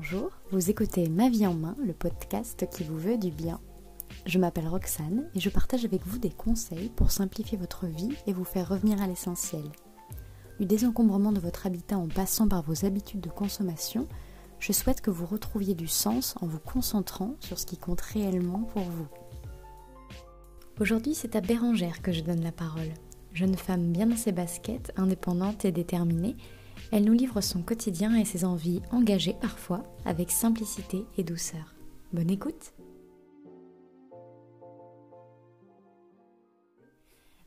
Bonjour, 0.00 0.30
vous 0.52 0.70
écoutez 0.70 1.08
Ma 1.08 1.28
vie 1.28 1.44
en 1.44 1.54
main, 1.54 1.74
le 1.84 1.92
podcast 1.92 2.68
qui 2.70 2.84
vous 2.84 2.96
veut 2.96 3.18
du 3.18 3.32
bien. 3.32 3.60
Je 4.26 4.38
m'appelle 4.38 4.68
Roxane 4.68 5.28
et 5.34 5.40
je 5.40 5.50
partage 5.50 5.84
avec 5.84 6.06
vous 6.06 6.18
des 6.18 6.30
conseils 6.30 6.88
pour 6.90 7.10
simplifier 7.10 7.58
votre 7.58 7.86
vie 7.86 8.14
et 8.28 8.32
vous 8.32 8.44
faire 8.44 8.68
revenir 8.68 9.02
à 9.02 9.08
l'essentiel. 9.08 9.64
Du 10.60 10.66
désencombrement 10.66 11.32
de 11.32 11.40
votre 11.40 11.66
habitat 11.66 11.98
en 11.98 12.06
passant 12.06 12.46
par 12.46 12.62
vos 12.62 12.84
habitudes 12.84 13.20
de 13.20 13.28
consommation, 13.28 14.06
je 14.60 14.72
souhaite 14.72 15.00
que 15.00 15.10
vous 15.10 15.26
retrouviez 15.26 15.74
du 15.74 15.88
sens 15.88 16.36
en 16.40 16.46
vous 16.46 16.60
concentrant 16.60 17.34
sur 17.40 17.58
ce 17.58 17.66
qui 17.66 17.76
compte 17.76 18.00
réellement 18.00 18.60
pour 18.72 18.82
vous. 18.82 19.08
Aujourd'hui, 20.78 21.16
c'est 21.16 21.34
à 21.34 21.40
Bérangère 21.40 22.02
que 22.02 22.12
je 22.12 22.22
donne 22.22 22.44
la 22.44 22.52
parole. 22.52 22.94
Jeune 23.34 23.56
femme 23.56 23.90
bien 23.90 24.06
dans 24.06 24.16
ses 24.16 24.32
baskets, 24.32 24.92
indépendante 24.96 25.64
et 25.64 25.72
déterminée, 25.72 26.36
elle 26.92 27.04
nous 27.04 27.12
livre 27.12 27.40
son 27.40 27.62
quotidien 27.62 28.14
et 28.16 28.24
ses 28.24 28.44
envies 28.44 28.82
engagées 28.90 29.36
parfois 29.40 29.82
avec 30.04 30.30
simplicité 30.30 31.04
et 31.16 31.24
douceur. 31.24 31.74
Bonne 32.12 32.30
écoute 32.30 32.72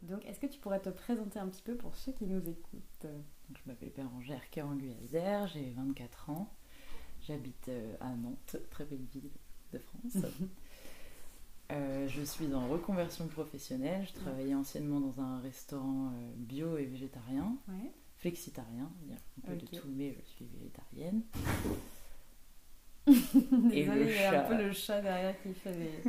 Donc, 0.03 0.25
est-ce 0.25 0.39
que 0.39 0.47
tu 0.47 0.59
pourrais 0.59 0.81
te 0.81 0.89
présenter 0.89 1.39
un 1.39 1.47
petit 1.47 1.61
peu 1.61 1.75
pour 1.75 1.95
ceux 1.95 2.11
qui 2.11 2.25
nous 2.25 2.41
écoutent? 2.49 3.07
Je 3.53 3.61
m'appelle 3.65 3.91
Bérangère 3.95 4.49
Caranguazer, 4.49 5.47
j'ai 5.53 5.71
24 5.71 6.29
ans. 6.31 6.53
J'habite 7.21 7.69
euh, 7.69 7.95
à 8.01 8.09
Nantes, 8.15 8.57
très 8.71 8.83
belle 8.83 9.05
ville 9.13 9.29
de 9.73 9.79
France. 9.79 10.25
Euh, 11.71 12.05
je 12.09 12.21
suis 12.21 12.53
en 12.53 12.67
reconversion 12.67 13.27
professionnelle. 13.27 14.05
Je 14.05 14.19
travaillais 14.19 14.53
anciennement 14.53 14.99
dans 14.99 15.21
un 15.21 15.39
restaurant 15.39 16.07
euh, 16.07 16.33
bio 16.35 16.77
et 16.77 16.83
végétarien. 16.83 17.55
Flexitarien, 18.21 18.89
un 19.43 19.47
peu 19.47 19.55
de 19.55 19.65
tout, 19.65 19.87
mais 19.89 20.15
je 20.19 20.25
suis 20.29 20.45
végétarienne. 20.45 21.23
et 23.73 23.85
le 23.85 24.09
il 24.09 24.15
y 24.15 24.19
a 24.19 24.45
un 24.45 24.47
peu 24.47 24.63
le 24.63 24.71
chat 24.71 25.01
derrière 25.01 25.35
qui 25.41 25.53
fait, 25.53 26.03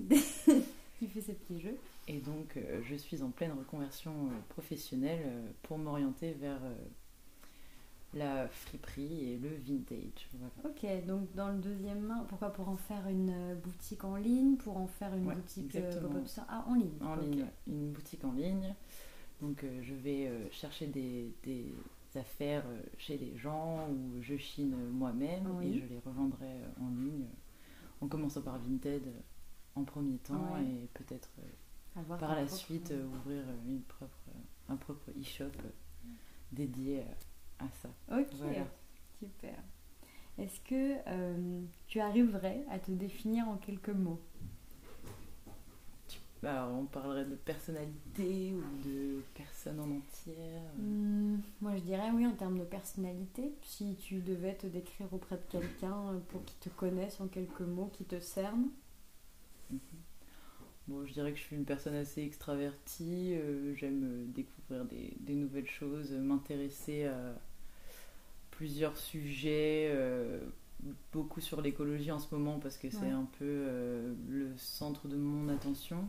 qui 0.98 1.06
fait 1.06 1.20
ses 1.20 1.34
petits 1.34 1.60
jeux. 1.60 1.78
Et 2.08 2.18
donc, 2.18 2.58
je 2.82 2.94
suis 2.96 3.22
en 3.22 3.30
pleine 3.30 3.52
reconversion 3.52 4.30
professionnelle 4.48 5.54
pour 5.62 5.78
m'orienter 5.78 6.32
vers 6.32 6.60
la 8.14 8.48
friperie 8.48 9.32
et 9.32 9.38
le 9.38 9.50
vintage. 9.56 10.28
Ok, 10.64 10.86
donc 11.06 11.32
dans 11.34 11.50
le 11.50 11.58
deuxième 11.58 12.00
main, 12.00 12.24
pourquoi? 12.28 12.50
Pour 12.52 12.68
en 12.68 12.76
faire 12.76 13.06
une 13.08 13.30
euh, 13.30 13.54
boutique 13.54 14.04
en 14.04 14.16
ligne, 14.16 14.56
pour 14.56 14.76
en 14.76 14.86
faire 14.86 15.14
une 15.14 15.24
boutique 15.24 15.76
euh, 15.76 16.00
ah, 16.48 16.64
en 16.66 16.74
ligne. 16.74 17.02
En 17.02 17.16
ligne, 17.16 17.46
une 17.66 17.92
boutique 17.92 18.24
en 18.24 18.32
ligne. 18.32 18.74
Donc 19.40 19.62
euh, 19.62 19.82
je 19.82 19.94
vais 19.94 20.30
chercher 20.50 20.86
des, 20.86 21.34
affaires 22.14 22.64
chez 22.96 23.16
les 23.16 23.36
gens 23.36 23.88
ou 23.90 24.20
je 24.22 24.36
chine 24.36 24.74
moi-même 24.90 25.46
et 25.62 25.78
je 25.78 25.84
les 25.84 26.00
revendrai 26.04 26.50
en 26.80 26.88
ligne 26.88 27.26
en 28.00 28.08
commençant 28.08 28.42
par 28.42 28.58
Vinted 28.58 29.04
en 29.76 29.84
premier 29.84 30.18
temps 30.18 30.56
et 30.58 30.88
peut-être 30.94 31.30
par 32.18 32.34
la 32.34 32.48
suite 32.48 32.92
ouvrir 33.14 33.44
une 33.66 33.82
propre, 33.82 34.30
un 34.68 34.76
propre 34.76 35.10
e-shop 35.20 35.52
dédié 36.50 37.04
à 37.58 37.68
ça. 37.82 37.90
Ok, 38.10 38.28
super. 39.18 39.62
Est-ce 40.38 40.60
que 40.60 40.98
euh, 41.08 41.62
tu 41.88 42.00
arriverais 42.00 42.64
à 42.70 42.78
te 42.78 42.92
définir 42.92 43.48
en 43.48 43.56
quelques 43.56 43.88
mots? 43.88 44.20
Bah, 46.42 46.70
On 46.72 46.84
parlerait 46.84 47.24
de 47.24 47.34
personnalité 47.34 48.54
ou 48.54 48.62
de 48.86 49.22
personne 49.34 49.80
en 49.80 49.90
entière 49.90 50.72
hmm, 50.78 51.38
Moi 51.60 51.76
je 51.76 51.82
dirais 51.82 52.10
oui 52.14 52.26
en 52.26 52.32
termes 52.32 52.58
de 52.58 52.64
personnalité. 52.64 53.52
Si 53.62 53.96
tu 53.96 54.20
devais 54.20 54.54
te 54.54 54.66
décrire 54.66 55.12
auprès 55.12 55.36
de 55.36 55.44
quelqu'un 55.48 56.12
euh, 56.12 56.18
pour 56.28 56.44
qu'il 56.44 56.58
te 56.58 56.68
connaisse 56.70 57.20
en 57.20 57.28
quelques 57.28 57.60
mots, 57.60 57.90
qui 57.92 58.04
te 58.04 58.20
cerne 58.20 58.68
mhm. 59.70 59.78
Bon, 60.88 61.04
je 61.04 61.12
dirais 61.12 61.32
que 61.32 61.38
je 61.38 61.42
suis 61.42 61.56
une 61.56 61.66
personne 61.66 61.94
assez 61.94 62.22
extravertie, 62.22 63.34
euh, 63.34 63.74
j'aime 63.74 64.32
découvrir 64.32 64.86
des, 64.86 65.14
des, 65.20 65.34
nouvelles 65.34 65.68
choses, 65.68 66.12
m'intéresser 66.12 67.04
à, 67.04 67.34
plusieurs 68.58 68.96
sujets, 68.96 69.88
euh, 69.92 70.40
beaucoup 71.12 71.40
sur 71.40 71.60
l'écologie 71.60 72.10
en 72.10 72.18
ce 72.18 72.34
moment 72.34 72.58
parce 72.58 72.76
que 72.76 72.90
c'est 72.90 73.08
un 73.08 73.28
peu 73.38 73.44
euh, 73.44 74.12
le 74.28 74.50
centre 74.56 75.06
de 75.06 75.16
mon 75.16 75.48
attention. 75.48 76.08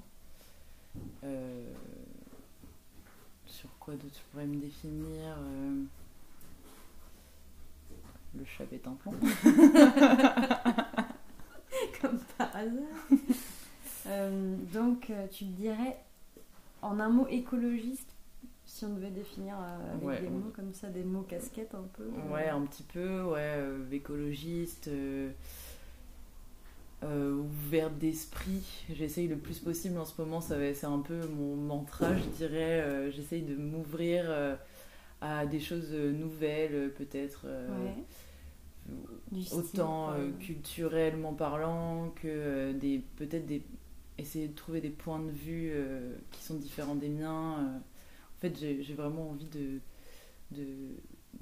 Euh, 1.24 1.74
sur 3.46 3.70
quoi 3.80 3.94
d'autre 3.96 4.16
je 4.16 4.22
pourrais 4.32 4.48
me 4.48 4.58
définir 4.60 5.38
Le 8.38 8.46
chat 8.46 8.72
est 8.72 8.88
un 8.88 8.94
plan. 8.94 9.12
Comme 12.02 12.20
par 12.38 12.56
hasard. 12.56 13.08
donc 14.74 15.12
tu 15.32 15.46
dirais 15.46 15.98
en 16.82 17.00
un 17.00 17.10
mot 17.10 17.28
écologiste 17.28 18.16
si 18.70 18.86
on 18.86 18.94
devait 18.94 19.10
définir 19.10 19.56
euh, 19.60 20.10
avec 20.10 20.22
des 20.22 20.30
mots 20.30 20.52
comme 20.56 20.74
ça, 20.74 20.90
des 20.90 21.04
mots 21.04 21.24
casquettes 21.24 21.74
un 21.74 21.88
peu 21.94 22.04
euh. 22.04 22.34
Ouais, 22.34 22.50
un 22.50 22.62
petit 22.62 22.84
peu, 22.84 23.24
ouais, 23.24 23.58
euh, 27.04 27.34
écologiste, 27.34 27.50
ouvert 27.66 27.90
d'esprit. 27.92 28.64
J'essaye 28.92 29.28
le 29.28 29.38
plus 29.38 29.60
possible 29.60 29.98
en 29.98 30.06
ce 30.06 30.20
moment, 30.20 30.42
c'est 30.42 30.84
un 30.86 31.00
peu 31.00 31.28
mon 31.28 31.56
mantra, 31.56 32.16
je 32.18 32.26
dirais. 32.38 33.12
J'essaye 33.12 33.42
de 33.42 33.56
m'ouvrir 33.56 34.26
à 35.22 35.46
des 35.46 35.60
choses 35.60 35.92
nouvelles, 35.92 36.92
peut-être. 36.94 37.46
autant 39.54 40.14
culturellement 40.40 41.34
parlant 41.34 42.12
que 42.16 42.72
des 42.74 43.04
peut-être 43.18 43.46
des 43.46 43.64
essayer 44.18 44.50
de 44.50 44.56
trouver 44.56 44.82
des 44.82 44.90
points 44.90 45.20
de 45.20 45.32
vue 45.32 45.74
qui 46.32 46.44
sont 46.44 46.56
différents 46.56 46.96
des 46.96 47.10
miens 47.10 47.82
en 48.40 48.42
fait, 48.42 48.58
j'ai 48.58 48.94
vraiment 48.94 49.32
envie 49.32 49.50
de, 49.50 49.82
de, 50.52 50.66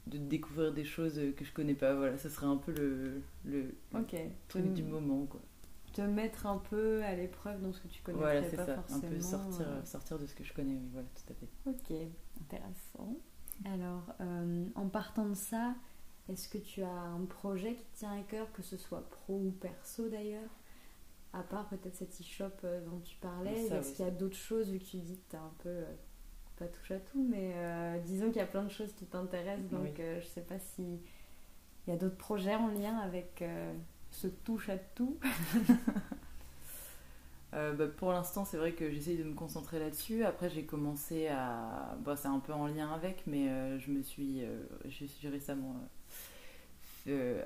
découvrir 0.07 0.73
des 0.73 0.83
choses 0.83 1.19
que 1.35 1.45
je 1.45 1.53
connais 1.53 1.73
pas. 1.73 1.95
Voilà, 1.95 2.17
ça 2.17 2.29
serait 2.29 2.47
un 2.47 2.57
peu 2.57 2.71
le, 2.71 3.21
le 3.45 3.75
truc 4.47 4.73
du 4.73 4.83
moment, 4.83 5.25
quoi. 5.25 5.41
Te 5.93 6.01
mettre 6.01 6.45
un 6.45 6.59
peu 6.59 7.01
à 7.03 7.15
l'épreuve 7.15 7.61
dans 7.61 7.73
ce 7.73 7.81
que 7.81 7.87
tu 7.87 8.03
connais 8.03 8.19
voilà, 8.19 8.41
pas 8.43 8.65
ça. 8.65 8.85
Un 8.91 8.99
peu 8.99 9.19
sortir, 9.19 9.67
euh. 9.67 9.83
sortir 9.83 10.19
de 10.19 10.27
ce 10.27 10.35
que 10.35 10.43
je 10.43 10.53
connais, 10.53 10.75
oui, 10.75 10.89
voilà, 10.91 11.07
tout 11.15 11.33
à 11.33 11.35
fait. 11.35 11.47
Ok, 11.65 12.07
intéressant. 12.41 13.17
Alors, 13.65 14.13
euh, 14.21 14.67
en 14.75 14.89
partant 14.89 15.27
de 15.27 15.33
ça, 15.33 15.73
est-ce 16.29 16.49
que 16.49 16.59
tu 16.59 16.83
as 16.83 16.91
un 16.91 17.25
projet 17.25 17.73
qui 17.73 17.83
te 17.85 17.97
tient 17.97 18.11
à 18.11 18.21
cœur, 18.21 18.51
que 18.51 18.61
ce 18.61 18.77
soit 18.77 19.09
pro 19.09 19.39
ou 19.39 19.51
perso 19.51 20.07
d'ailleurs 20.07 20.51
À 21.33 21.41
part 21.41 21.67
peut-être 21.69 21.95
cet 21.95 22.11
e-shop 22.21 22.51
euh, 22.63 22.85
dont 22.85 22.99
tu 22.99 23.15
parlais, 23.17 23.65
est-ce 23.65 23.95
qu'il 23.95 24.05
y 24.05 24.07
a 24.07 24.11
d'autres 24.11 24.37
choses 24.37 24.69
vu 24.69 24.77
que 24.77 24.85
tu 24.85 24.97
dis 24.97 25.17
que 25.17 25.31
tu 25.31 25.35
as 25.35 25.41
un 25.41 25.53
peu 25.63 25.83
pas 26.57 26.65
touche 26.65 26.91
à 26.91 26.99
tout, 26.99 27.25
mais 27.29 27.53
euh, 27.55 27.99
disons 28.05 28.27
qu'il 28.27 28.37
y 28.37 28.41
a 28.41 28.47
plein 28.47 28.63
de 28.63 28.71
choses 28.71 28.91
qui 28.93 29.05
t'intéressent, 29.05 29.69
donc 29.69 29.99
euh, 29.99 30.19
je 30.21 30.25
sais 30.25 30.41
pas 30.41 30.59
si 30.59 30.99
il 31.85 31.89
y 31.91 31.93
a 31.93 31.97
d'autres 31.97 32.17
projets 32.17 32.55
en 32.55 32.67
lien 32.67 32.97
avec 32.97 33.41
euh, 33.41 33.73
ce 34.11 34.27
touche 34.27 34.69
à 34.69 34.77
tout. 34.77 35.17
Bah, 37.53 37.87
pour 37.87 38.11
l'instant, 38.11 38.45
c'est 38.45 38.57
vrai 38.57 38.73
que 38.73 38.91
j'essaye 38.91 39.17
de 39.17 39.23
me 39.23 39.33
concentrer 39.33 39.79
là-dessus. 39.79 40.23
Après, 40.23 40.47
j'ai 40.47 40.63
commencé 40.63 41.27
à. 41.27 41.97
Bon, 42.05 42.15
c'est 42.15 42.27
un 42.27 42.37
peu 42.37 42.53
en 42.53 42.67
lien 42.67 42.93
avec, 42.93 43.23
mais 43.25 43.79
je 43.79 43.89
me 43.89 44.03
suis. 44.03 44.43
je 44.87 45.05
suis 45.05 45.27
récemment 45.27 45.75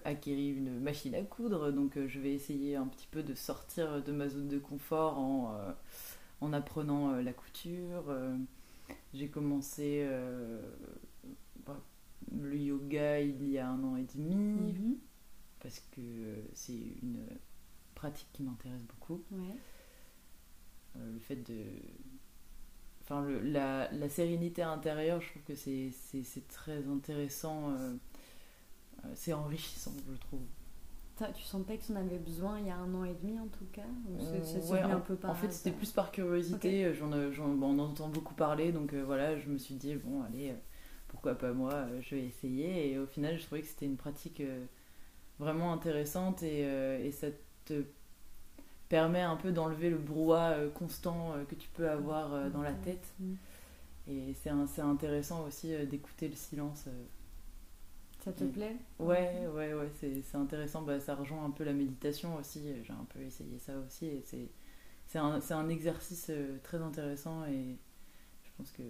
acquéri 0.03 0.49
une 0.49 0.81
machine 0.81 1.15
à 1.15 1.21
coudre, 1.21 1.71
donc 1.71 1.97
je 2.07 2.19
vais 2.19 2.33
essayer 2.33 2.75
un 2.75 2.87
petit 2.87 3.07
peu 3.09 3.23
de 3.23 3.33
sortir 3.35 4.03
de 4.03 4.11
ma 4.11 4.27
zone 4.27 4.49
de 4.49 4.59
confort 4.59 5.17
en, 5.17 5.55
en 6.41 6.51
apprenant 6.51 7.13
la 7.21 7.31
couture. 7.31 8.13
J'ai 9.13 9.29
commencé 9.29 10.03
euh, 10.05 10.61
bah, 11.65 11.83
le 12.31 12.57
yoga 12.57 13.19
il 13.19 13.49
y 13.49 13.57
a 13.57 13.67
un 13.69 13.83
an 13.83 13.97
et 13.97 14.05
demi 14.15 14.35
mhm. 14.35 14.97
parce 15.59 15.79
que 15.91 16.45
c'est 16.53 16.73
une 17.01 17.25
pratique 17.95 18.29
qui 18.33 18.43
m'intéresse 18.43 18.83
beaucoup. 18.83 19.23
Euh, 19.31 21.13
le 21.13 21.19
fait 21.19 21.35
de. 21.35 21.63
Enfin, 23.01 23.21
le, 23.21 23.41
la, 23.41 23.91
la, 23.91 24.09
sérénité 24.09 24.61
intérieure, 24.61 25.19
je 25.21 25.29
trouve 25.29 25.43
que 25.43 25.55
c'est 25.55 26.47
très 26.47 26.87
intéressant. 26.87 27.71
Euh, 27.71 27.95
c'est 29.15 29.33
enrichissant, 29.33 29.93
je 30.09 30.17
trouve 30.17 30.41
tu 31.33 31.43
sentais 31.43 31.77
que 31.77 31.85
tu 31.85 31.91
en 31.91 31.95
avais 31.97 32.17
besoin 32.17 32.59
il 32.59 32.67
y 32.67 32.69
a 32.69 32.77
un 32.77 32.93
an 32.93 33.03
et 33.03 33.13
demi 33.13 33.39
en 33.39 33.47
tout 33.47 33.65
cas 33.71 33.83
un 34.83 34.99
peu 34.99 35.17
En 35.23 35.35
fait, 35.35 35.51
c'était 35.51 35.75
plus 35.75 35.91
par 35.91 36.11
curiosité. 36.11 36.85
Euh, 36.85 36.93
j'en, 36.93 37.11
on 37.11 37.61
en 37.61 37.79
entend 37.79 38.09
beaucoup 38.09 38.33
parler, 38.33 38.71
donc 38.71 38.93
euh, 38.93 39.03
voilà, 39.05 39.37
je 39.37 39.49
me 39.49 39.57
suis 39.57 39.75
dit, 39.75 39.95
bon, 39.95 40.23
allez, 40.23 40.49
euh, 40.49 40.55
pourquoi 41.07 41.35
pas 41.35 41.53
moi, 41.53 41.87
je 42.01 42.15
vais 42.15 42.25
essayer. 42.25 42.91
Et 42.91 42.99
au 42.99 43.05
final, 43.05 43.37
je 43.37 43.45
trouvais 43.45 43.61
que 43.61 43.67
c'était 43.67 43.85
une 43.85 43.97
pratique 43.97 44.41
vraiment 45.39 45.73
intéressante 45.73 46.43
et, 46.43 46.61
et, 46.61 47.11
ça 47.11 47.27
te 47.65 47.83
permet 48.87 49.21
un 49.21 49.35
peu 49.35 49.51
d'enlever 49.51 49.89
le 49.89 49.97
brouhaha 49.97 50.67
constant 50.73 51.33
que 51.49 51.55
tu 51.55 51.67
peux 51.69 51.89
avoir 51.89 52.49
dans 52.51 52.61
la 52.61 52.73
tête. 52.73 53.13
Mm. 53.19 53.33
Et 54.07 54.33
c'est, 54.41 54.51
c'est 54.67 54.81
intéressant 54.81 55.45
aussi 55.45 55.73
d'écouter 55.85 56.27
le 56.27 56.35
silence 56.35 56.87
Ça 58.23 58.31
te 58.31 58.43
Mm. 58.43 58.51
plaît? 58.51 58.75
Ouais, 58.99 59.47
ouais, 59.53 59.73
ouais, 59.73 59.89
c'est 59.99 60.21
c'est 60.21 60.37
intéressant. 60.37 60.81
Bah, 60.83 60.99
ça 60.99 61.15
rejoint 61.15 61.43
un 61.43 61.49
peu 61.51 61.63
la 61.63 61.73
méditation 61.73 62.35
aussi. 62.35 62.61
J'ai 62.83 62.93
un 62.93 63.05
peu 63.13 63.19
essayé 63.21 63.57
ça 63.59 63.73
aussi. 63.79 64.05
Et 64.05 64.21
c'est 64.25 64.49
c'est 65.07 65.19
un, 65.19 65.41
c'est 65.41 65.53
un 65.55 65.67
exercice 65.69 66.27
euh, 66.29 66.57
très 66.63 66.77
intéressant 66.81 67.45
et 67.45 67.77
je 68.43 68.49
pense 68.57 68.71
que 68.71 68.83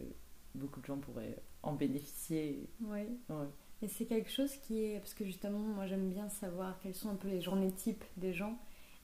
beaucoup 0.56 0.82
de 0.82 0.86
gens 0.86 0.98
pourraient 0.98 1.38
en 1.64 1.74
bénéficier. 1.74 2.70
Ouais. 2.82 3.08
Ouais. 3.30 3.48
Et 3.82 3.88
c'est 3.88 4.06
quelque 4.06 4.30
chose 4.30 4.56
qui 4.58 4.84
est. 4.84 5.00
Parce 5.00 5.14
que 5.14 5.26
justement, 5.26 5.60
moi 5.60 5.88
j'aime 5.88 6.10
bien 6.10 6.30
savoir 6.30 6.78
quelles 6.80 6.94
sont 6.96 7.10
un 7.10 7.16
peu 7.16 7.30
les 7.30 7.42
journées 7.42 7.72
types 7.72 8.04
des 8.18 8.34
gens. 8.34 8.58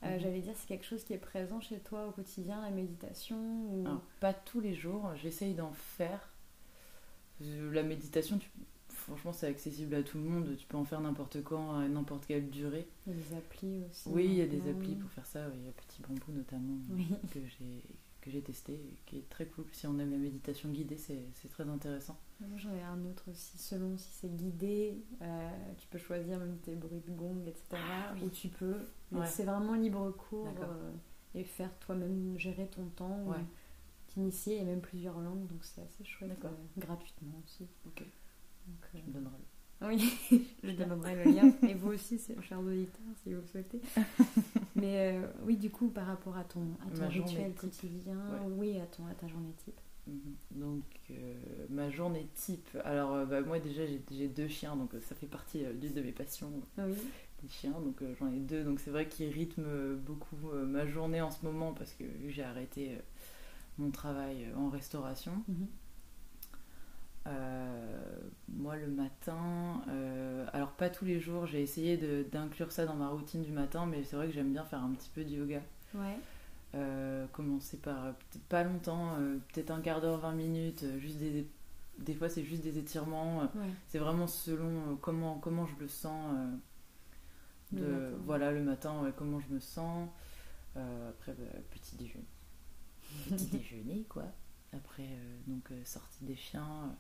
Euh, 0.04 0.14
Mhm. 0.16 0.20
J'allais 0.20 0.42
dire, 0.42 0.54
c'est 0.56 0.68
quelque 0.68 0.86
chose 0.86 1.04
qui 1.04 1.14
est 1.14 1.18
présent 1.18 1.60
chez 1.60 1.80
toi 1.80 2.06
au 2.08 2.12
quotidien, 2.12 2.62
la 2.62 2.70
méditation 2.70 3.38
ou... 3.72 3.84
Alors, 3.88 4.02
pas 4.20 4.34
tous 4.34 4.60
les 4.60 4.76
jours, 4.76 5.10
j'essaye 5.16 5.56
d'en 5.56 5.72
faire. 5.72 6.30
Euh, 7.42 7.72
La 7.74 7.82
méditation, 7.84 8.38
tu- 8.38 8.50
franchement, 9.08 9.34
c'est 9.34 9.48
accessible 9.48 9.96
à 9.96 10.04
tout 10.04 10.18
le 10.18 10.24
monde. 10.24 10.56
Tu 10.58 10.66
peux 10.68 10.78
en 10.78 10.86
faire 10.86 11.02
n'importe 11.02 11.44
quand, 11.44 11.80
à 11.80 11.88
n'importe 11.88 12.26
quelle 12.28 12.50
durée. 12.50 12.88
Il 13.08 13.14
y 13.14 13.16
a 13.16 13.20
des 13.30 13.36
applis 13.36 13.84
aussi. 13.90 14.10
Oui, 14.10 14.26
il 14.26 14.34
y 14.36 14.42
a 14.42 14.48
des 14.48 14.70
applis 14.70 14.96
pour 14.96 15.10
faire 15.12 15.26
ça. 15.26 15.48
Il 15.56 15.66
y 15.66 15.70
a 15.70 15.72
Petit 15.72 16.02
Bambou 16.02 16.32
notamment 16.32 16.78
Oui. 16.92 17.08
que 17.32 17.40
j'ai 17.40 17.84
que 18.22 18.32
j'ai 18.34 18.42
testé, 18.42 18.74
et 18.74 18.98
qui 19.06 19.18
est 19.20 19.30
très 19.30 19.46
cool. 19.46 19.64
Si 19.72 19.88
on 19.88 19.98
aime 20.00 20.12
la 20.12 20.18
méditation 20.18 20.68
guidée, 20.70 20.98
c'est 20.98 21.24
c'est 21.36 21.48
très 21.48 21.70
intéressant. 21.70 22.18
J'en 22.58 22.74
ai 22.74 22.82
un 22.82 23.06
autre 23.06 23.24
aussi, 23.32 23.58
selon 23.58 23.98
si 23.98 24.10
c'est 24.12 24.36
guidé, 24.36 24.98
euh, 25.22 25.50
tu 25.78 25.88
peux 25.88 25.98
choisir 25.98 26.38
même 26.38 26.58
tes 26.58 26.76
bruits 26.76 27.00
de 27.08 27.12
gong, 27.14 27.42
etc. 27.48 27.64
Ah 27.74 28.14
oui. 28.16 28.24
Ou 28.26 28.30
tu 28.30 28.50
peux 28.50 28.76
Ouais. 29.14 29.22
laisser 29.22 29.46
vraiment 29.46 29.76
libre 29.76 30.12
cours 30.12 30.46
euh, 30.62 30.92
et 31.36 31.46
faire 31.46 31.74
toi-même 31.80 32.38
gérer 32.38 32.68
ton 32.68 32.86
temps 32.90 33.18
ou 33.26 33.32
Ouais. 33.32 33.38
t'initier. 34.08 34.60
A 34.60 34.64
même 34.66 34.82
plusieurs 34.82 35.20
langues, 35.22 35.48
donc 35.48 35.64
c'est 35.64 35.82
assez 35.82 36.04
chouette. 36.04 36.38
Euh, 36.44 36.50
gratuitement 36.78 37.42
aussi. 37.46 37.66
Ok. 37.86 38.04
Donc, 38.68 38.86
euh, 38.94 38.98
Tu 39.00 39.08
me 39.08 39.14
donneras. 39.14 39.38
Oui, 39.82 40.12
je 40.64 40.72
donnerai 40.72 41.24
le 41.24 41.32
lien. 41.32 41.54
Et 41.68 41.74
vous 41.76 41.90
aussi, 41.92 42.20
chers 42.42 42.60
auditeurs, 42.60 43.06
si 43.24 43.34
vous 43.34 43.42
le 43.42 43.46
souhaitez. 43.48 43.80
Mais 44.76 45.14
euh, 45.18 45.28
oui, 45.44 45.56
du 45.58 45.70
coup, 45.70 45.90
par 45.90 46.08
rapport 46.08 46.36
à 46.36 46.44
ton, 46.44 46.62
à 46.86 46.90
ton 46.98 47.08
rituel 47.08 47.52
type. 47.52 47.60
quotidien, 47.62 48.16
Ouais. 48.18 48.52
oui, 48.58 48.80
à, 48.80 48.86
ton, 48.88 49.06
à 49.06 49.14
ta 49.14 49.28
journée 49.28 49.54
type. 49.64 49.80
Mhm. 50.08 50.36
Donc, 50.52 50.84
euh, 51.12 51.34
ma 51.70 51.90
journée 51.92 52.28
type. 52.34 52.68
Alors, 52.84 53.14
euh, 53.14 53.26
bah, 53.26 53.42
moi, 53.42 53.60
déjà, 53.60 53.84
j'ai 53.86 54.28
deux 54.28 54.48
chiens, 54.48 54.76
donc 54.76 54.92
ça 55.02 55.14
fait 55.16 55.28
partie 55.28 55.64
d'une 55.76 55.94
de 55.94 56.02
mes 56.02 56.12
passions, 56.12 56.52
Oui, 56.80 56.94
les 57.44 57.50
chiens. 57.50 57.72
Donc, 57.72 58.02
j'en 58.20 58.32
ai 58.32 58.40
deux. 58.40 58.64
Donc, 58.64 58.80
c'est 58.80 58.92
vrai 58.92 59.08
qu'ils 59.08 59.30
rythment 59.32 59.96
beaucoup 60.06 60.38
ma 60.66 60.88
journée 60.88 61.22
en 61.22 61.30
ce 61.30 61.46
moment 61.46 61.74
parce 61.74 61.94
que 61.94 62.04
vu 62.04 62.28
que 62.28 62.34
j'ai 62.34 62.44
arrêté 62.44 62.98
mon 63.78 63.92
travail 63.92 64.48
en 64.56 64.70
restauration. 64.70 65.34
Mhm. 65.48 65.68
Moi, 68.50 68.76
le 68.78 68.88
matin, 68.88 69.82
euh, 69.90 70.46
alors 70.54 70.72
pas 70.72 70.90
tous 70.90 71.06
les 71.06 71.20
jours, 71.20 71.46
j'ai 71.46 71.62
essayé 71.62 71.98
d'inclure 72.32 72.72
ça 72.72 72.86
dans 72.86 72.96
ma 72.96 73.10
routine 73.10 73.44
du 73.44 73.52
matin, 73.52 73.86
mais 73.86 74.04
c'est 74.04 74.16
vrai 74.16 74.28
que 74.28 74.34
j'aime 74.34 74.52
bien 74.52 74.64
faire 74.66 74.84
un 74.84 74.92
petit 74.94 75.10
peu 75.14 75.24
de 75.24 75.30
yoga. 75.30 75.62
ouais. 75.94 76.18
Euh, 76.76 77.26
commencer 77.28 77.78
par 77.78 78.06
euh, 78.06 78.12
pas 78.50 78.64
longtemps, 78.64 79.16
euh, 79.20 79.38
peut-être 79.54 79.72
un 79.72 79.80
quart 79.82 80.02
d'heure, 80.02 80.20
20 80.20 80.34
minutes, 80.34 80.84
euh, 80.84 81.00
juste 81.00 81.18
des, 81.18 81.48
des 82.00 82.14
fois 82.14 82.28
c'est 82.30 82.44
juste 82.44 82.62
des 82.62 82.78
étirements. 82.78 83.42
euh, 83.44 83.46
ouais. 83.60 83.70
c'est 83.88 84.00
vraiment 84.00 84.28
selon 84.28 84.68
euh, 84.92 84.96
comment, 85.02 85.40
comment 85.40 85.66
je 85.66 85.76
le 85.80 85.88
sens. 85.88 86.36
euh, 86.36 86.52
Le 87.74 87.80
de, 87.80 87.88
matin. 87.88 88.18
Voilà, 88.26 88.52
le 88.52 88.62
matin, 88.64 89.02
ouais, 89.02 89.12
comment 89.16 89.40
je 89.40 89.48
me 89.54 89.60
sens. 89.60 90.10
Euh, 90.76 91.10
après, 91.10 91.34
bah, 91.34 91.46
petit 91.72 91.96
déjeuner. 91.96 92.26
Petit 93.30 93.46
déjeuner, 93.58 94.04
quoi. 94.10 94.26
Après, 94.78 95.04
euh, 95.04 95.38
donc, 95.48 95.72
euh, 95.72 95.84
sortie 95.86 96.24
des 96.26 96.36
chiens. 96.36 96.96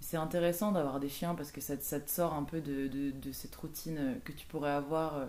C'est 0.00 0.16
intéressant 0.16 0.72
d'avoir 0.72 1.00
des 1.00 1.08
chiens 1.08 1.34
parce 1.34 1.52
que 1.52 1.60
ça, 1.60 1.76
te- 1.76 1.82
ça 1.82 2.00
te 2.00 2.10
sort 2.10 2.34
un 2.34 2.44
peu 2.44 2.60
de, 2.60 2.88
de- 2.88 3.10
de 3.12 3.32
cette 3.32 3.54
routine 3.56 4.20
que 4.24 4.32
tu 4.32 4.46
pourrais 4.46 4.70
avoir, 4.70 5.16
euh, 5.16 5.26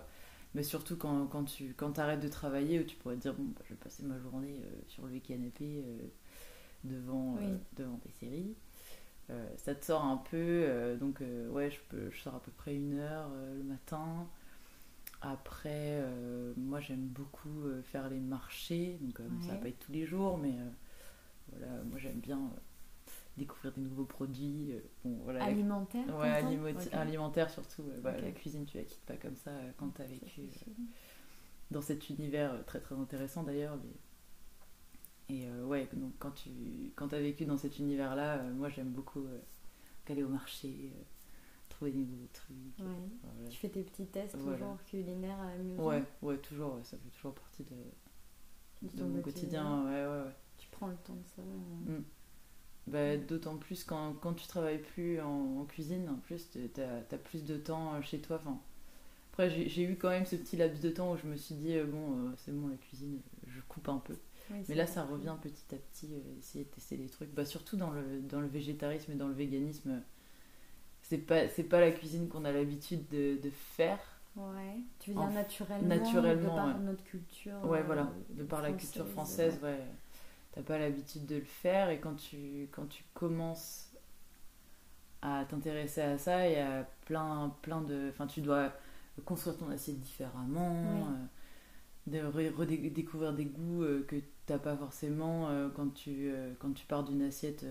mais 0.54 0.62
surtout 0.62 0.96
quand, 0.96 1.26
quand 1.26 1.44
tu 1.44 1.74
quand 1.74 1.98
arrêtes 1.98 2.20
de 2.20 2.28
travailler, 2.28 2.80
où 2.80 2.84
tu 2.84 2.96
pourrais 2.96 3.16
te 3.16 3.20
dire 3.22 3.34
bon, 3.34 3.44
bah, 3.54 3.62
je 3.64 3.70
vais 3.74 3.80
passer 3.80 4.02
ma 4.04 4.18
journée 4.20 4.60
euh, 4.64 4.80
sur 4.88 5.06
le 5.06 5.18
canapé 5.20 5.84
euh, 5.86 5.98
devant, 6.84 7.36
euh, 7.38 7.58
devant 7.76 7.98
des 8.04 8.12
séries. 8.12 8.56
Ça 9.56 9.74
te 9.74 9.84
sort 9.84 10.04
un 10.04 10.18
peu, 10.18 10.96
donc 11.00 11.22
ouais, 11.50 11.70
je, 11.70 11.78
peux, 11.88 12.10
je 12.10 12.20
sors 12.20 12.34
à 12.34 12.40
peu 12.40 12.50
près 12.50 12.74
une 12.74 12.98
heure 12.98 13.30
le 13.56 13.62
matin. 13.62 14.28
Après, 15.22 16.02
moi 16.56 16.80
j'aime 16.80 17.06
beaucoup 17.06 17.64
faire 17.84 18.08
les 18.10 18.20
marchés, 18.20 18.98
donc 19.00 19.20
euh, 19.20 19.28
ça 19.40 19.52
va 19.52 19.58
Ouais. 19.58 19.60
pas 19.60 19.68
être 19.68 19.78
tous 19.80 19.92
les 19.92 20.06
jours, 20.06 20.38
mais 20.38 20.54
voilà, 21.56 21.82
moi 21.84 21.98
j'aime 21.98 22.20
bien 22.20 22.38
euh, 22.38 23.10
découvrir 23.36 23.72
des 23.72 23.80
nouveaux 23.82 24.04
produits. 24.04 24.72
euh, 24.72 24.80
bon, 25.04 25.18
voilà, 25.24 25.40
la- 25.40 25.44
Alimentaire 25.46 26.06
Ouais, 26.18 26.28
alimentaire 26.92 27.50
surtout. 27.50 27.82
ouais. 27.82 27.98
Bah. 28.02 28.16
La 28.20 28.30
cuisine, 28.32 28.64
tu 28.66 28.76
la 28.78 28.84
quittes 28.84 29.04
pas 29.06 29.16
comme 29.16 29.36
ça 29.36 29.50
euh, 29.50 29.70
quand 29.76 29.90
tu 29.94 30.02
as 30.02 30.06
vécu 30.06 30.42
euh, 30.42 30.70
dans 31.70 31.82
cet 31.82 32.08
univers 32.10 32.52
euh, 32.52 32.62
très 32.62 32.80
très 32.80 32.94
intéressant 32.94 33.42
d'ailleurs. 33.42 33.76
mais- 33.76 35.34
Et 35.36 35.46
euh, 35.46 35.64
ouais, 35.66 35.88
donc 35.94 36.12
quand 36.18 36.32
tu 36.32 36.50
quand 36.96 37.12
as 37.12 37.20
vécu 37.20 37.44
dans 37.46 37.56
cet 37.58 37.78
univers-là, 37.78 38.38
euh, 38.38 38.52
moi 38.52 38.68
j'aime 38.68 38.90
beaucoup 38.90 39.24
euh, 39.24 39.38
aller 40.08 40.22
au 40.24 40.28
marché, 40.28 40.90
euh, 40.94 41.02
trouver 41.70 41.92
des 41.92 42.00
nouveaux 42.04 42.28
trucs. 42.34 42.56
Ouais. 42.80 42.84
euh, 42.84 43.28
voilà. 43.34 43.48
Tu 43.48 43.56
fais 43.56 43.70
tes 43.70 43.82
petits 43.82 44.06
tests 44.06 44.36
Voilà. 44.36 44.58
toujours 44.58 44.76
culinaires 44.84 45.40
à 45.40 45.52
la 45.56 45.62
maison 45.62 45.88
Ouais, 45.88 46.02
ouais, 46.20 46.36
toujours, 46.38 46.74
ouais, 46.74 46.84
ça 46.84 46.98
fait 46.98 47.08
toujours 47.08 47.32
partie 47.34 47.64
de, 47.64 48.90
de 48.98 49.04
mon 49.04 49.22
quotidien. 49.22 49.84
Ouais, 49.86 50.06
ouais, 50.06 50.24
ouais. 50.26 50.34
Tu 50.82 50.86
prends 50.86 50.88
le 50.88 50.96
temps 50.96 51.14
de 51.14 51.28
ça. 51.36 51.42
euh. 51.42 51.98
Mm. 51.98 52.04
Bah, 52.88 53.16
D'autant 53.16 53.56
plus 53.56 53.84
quand, 53.84 54.14
quand 54.20 54.34
tu 54.34 54.46
travailles 54.46 54.82
plus 54.82 55.20
en, 55.20 55.58
en 55.60 55.64
cuisine, 55.64 56.08
en 56.08 56.16
plus, 56.16 56.50
tu 56.50 56.58
as, 56.82 57.18
plus 57.18 57.44
de 57.44 57.56
temps 57.56 57.94
euh, 57.94 58.02
chez 58.02 58.20
toi. 58.20 58.36
Enfin, 58.40 58.58
après, 59.32 59.50
j'ai 59.50 59.84
eu 59.84 59.96
quand 59.96 60.10
même 60.10 60.26
ce 60.26 60.36
petit 60.36 60.56
laps 60.56 60.82
de 60.82 60.90
temps 60.90 61.12
où 61.12 61.16
je 61.16 61.26
me 61.26 61.36
suis 61.36 61.54
dit, 61.54 61.74
euh, 61.76 61.84
bon, 61.86 62.12
euh, 62.18 62.32
c'est 62.38 62.52
bon, 62.52 62.68
la 62.68 62.76
cuisine, 62.76 63.20
je 63.48 63.60
coupe 63.68 63.88
un 63.88 63.98
peu. 63.98 64.14
Oui, 64.50 64.58
Mais 64.68 64.74
là, 64.74 64.86
ça 64.86 65.04
revient 65.04 65.36
petit 65.42 65.74
à 65.74 65.78
petit, 65.78 66.08
euh, 66.14 66.38
essayer 66.38 66.64
de 66.64 66.70
tester 66.70 66.96
des 66.96 67.08
trucs. 67.08 67.32
Bah, 67.34 67.44
surtout 67.44 67.76
dans 67.76 67.90
le, 67.90 68.20
dans 68.22 68.40
le 68.40 68.48
végétarisme 68.48 69.12
et 69.12 69.14
dans 69.16 69.28
le 69.28 69.34
véganisme, 69.34 70.02
c'est 71.02 71.18
pas, 71.18 71.42
pas 71.70 71.80
la 71.80 71.92
cuisine 71.92 72.28
qu'on 72.28 72.44
a 72.44 72.52
l'habitude 72.52 73.08
de, 73.10 73.38
de 73.42 73.50
faire. 73.50 73.98
Ouais. 74.36 74.80
Tu 74.98 75.12
veux 75.12 75.18
En- 75.18 75.26
dire 75.26 75.34
naturellement, 75.34 75.88
naturellement, 75.88 76.50
de 76.50 76.56
par 76.56 76.66
ouais. 76.68 76.82
notre 76.84 77.04
culture. 77.04 77.64
Ouais, 77.64 77.80
euh, 77.80 77.82
voilà, 77.82 78.12
de 78.30 78.44
par 78.44 78.62
la 78.62 78.72
culture 78.72 79.06
française, 79.08 79.58
ouais. 79.62 79.78
T'as 80.52 80.62
pas 80.62 80.78
l'habitude 80.78 81.26
de 81.26 81.36
le 81.36 81.44
faire 81.44 81.90
et 81.90 82.00
quand 82.00 82.14
tu, 82.16 82.68
quand 82.72 82.86
tu 82.86 83.04
commences 83.14 83.90
à 85.22 85.44
t'intéresser 85.48 86.00
à 86.02 86.18
ça, 86.18 86.46
il 86.48 86.52
y 86.54 86.56
a 86.56 86.84
plein, 87.06 87.54
plein 87.62 87.80
de. 87.82 88.08
Enfin, 88.10 88.26
tu 88.26 88.40
dois 88.40 88.72
construire 89.24 89.56
ton 89.58 89.70
assiette 89.70 90.00
différemment, 90.00 91.06
Oui. 91.06 91.14
euh, 92.16 92.20
de 92.20 92.50
redécouvrir 92.56 93.32
des 93.34 93.46
goûts 93.46 93.82
euh, 93.84 94.04
que 94.08 94.16
t'as 94.46 94.58
pas 94.58 94.76
forcément 94.76 95.48
euh, 95.50 95.68
quand, 95.74 95.90
tu, 95.94 96.32
quand 96.60 96.72
tu 96.72 96.86
pars 96.86 97.04
d'une 97.04 97.22
assiette 97.22 97.64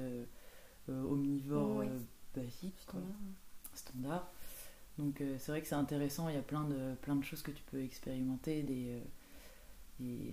omnivore 0.88 1.78
Oui. 1.80 1.88
basique, 2.36 2.86
quoi 2.88 3.02
Standard. 3.74 4.32
Donc 4.98 5.24
c'est 5.40 5.52
vrai 5.52 5.62
que 5.62 5.68
c'est 5.68 5.76
intéressant, 5.76 6.30
il 6.30 6.36
y 6.36 6.38
a 6.38 6.42
plein 6.42 6.66
de, 6.66 6.96
plein 7.02 7.16
de 7.16 7.24
choses 7.24 7.42
que 7.42 7.52
tu 7.52 7.64
peux 7.72 7.82
expérimenter. 7.82 8.64
Des, 8.64 9.02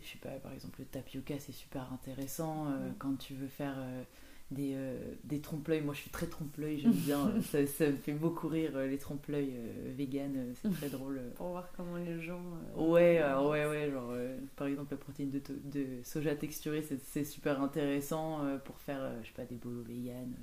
je 0.03 0.07
sais 0.07 0.19
pas, 0.19 0.31
par 0.41 0.53
exemple 0.53 0.81
le 0.81 0.87
tapioca 0.87 1.39
c'est 1.39 1.53
super 1.53 1.93
intéressant 1.93 2.67
euh, 2.69 2.89
Ouais. 2.89 2.93
quand 2.99 3.17
tu 3.19 3.35
veux 3.35 3.47
faire 3.49 3.75
euh, 3.79 4.03
des, 4.51 4.73
euh, 4.75 4.97
des 5.25 5.41
trompe-l'œil. 5.41 5.81
Moi 5.83 5.95
je 5.95 6.01
suis 6.01 6.11
très 6.11 6.27
trompe-l'œil, 6.27 6.79
j'aime 6.79 6.93
bien, 6.93 7.31
ça, 7.43 7.67
ça 7.67 7.87
me 7.91 7.97
fait 7.97 8.13
beaucoup 8.15 8.49
rire 8.49 8.79
les 8.79 8.99
trompe-l'œil 8.99 9.53
euh, 9.57 9.93
vegan, 9.97 10.55
c'est 10.63 10.71
très 10.73 10.89
drôle. 10.89 11.21
Pour 11.37 11.49
voir 11.49 11.71
comment 11.77 11.97
les 11.97 12.21
gens. 12.21 12.43
euh, 12.77 12.81
Ouais, 12.81 13.23
ouais, 13.23 13.67
ouais, 13.67 13.91
genre 13.91 14.13
par 14.57 14.67
exemple 14.69 14.89
la 14.93 14.97
protéine 14.97 15.31
de, 15.31 15.39
to- 15.41 15.53
de 15.65 15.87
soja 16.03 16.35
texturée 16.35 16.83
c'est 16.83 16.99
c'est 17.03 17.25
super 17.25 17.61
intéressant 17.63 18.41
pour 18.65 18.79
faire, 18.81 19.01
je 19.23 19.29
sais 19.29 19.35
pas, 19.35 19.45
des 19.45 19.57
bolos 19.57 19.83
vegan. 19.85 20.35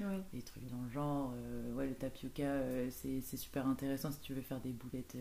Ouais. 0.00 0.20
des 0.32 0.42
trucs 0.42 0.64
dans 0.70 0.80
le 0.82 0.90
genre. 0.90 1.34
ouais, 1.74 1.88
le 1.88 1.94
tapioca, 1.94 2.62
c'est 2.90 3.20
c'est 3.20 3.36
super 3.36 3.66
intéressant 3.66 4.12
si 4.12 4.20
tu 4.20 4.32
veux 4.32 4.42
faire 4.42 4.60
des 4.60 4.70
boulettes 4.70 5.16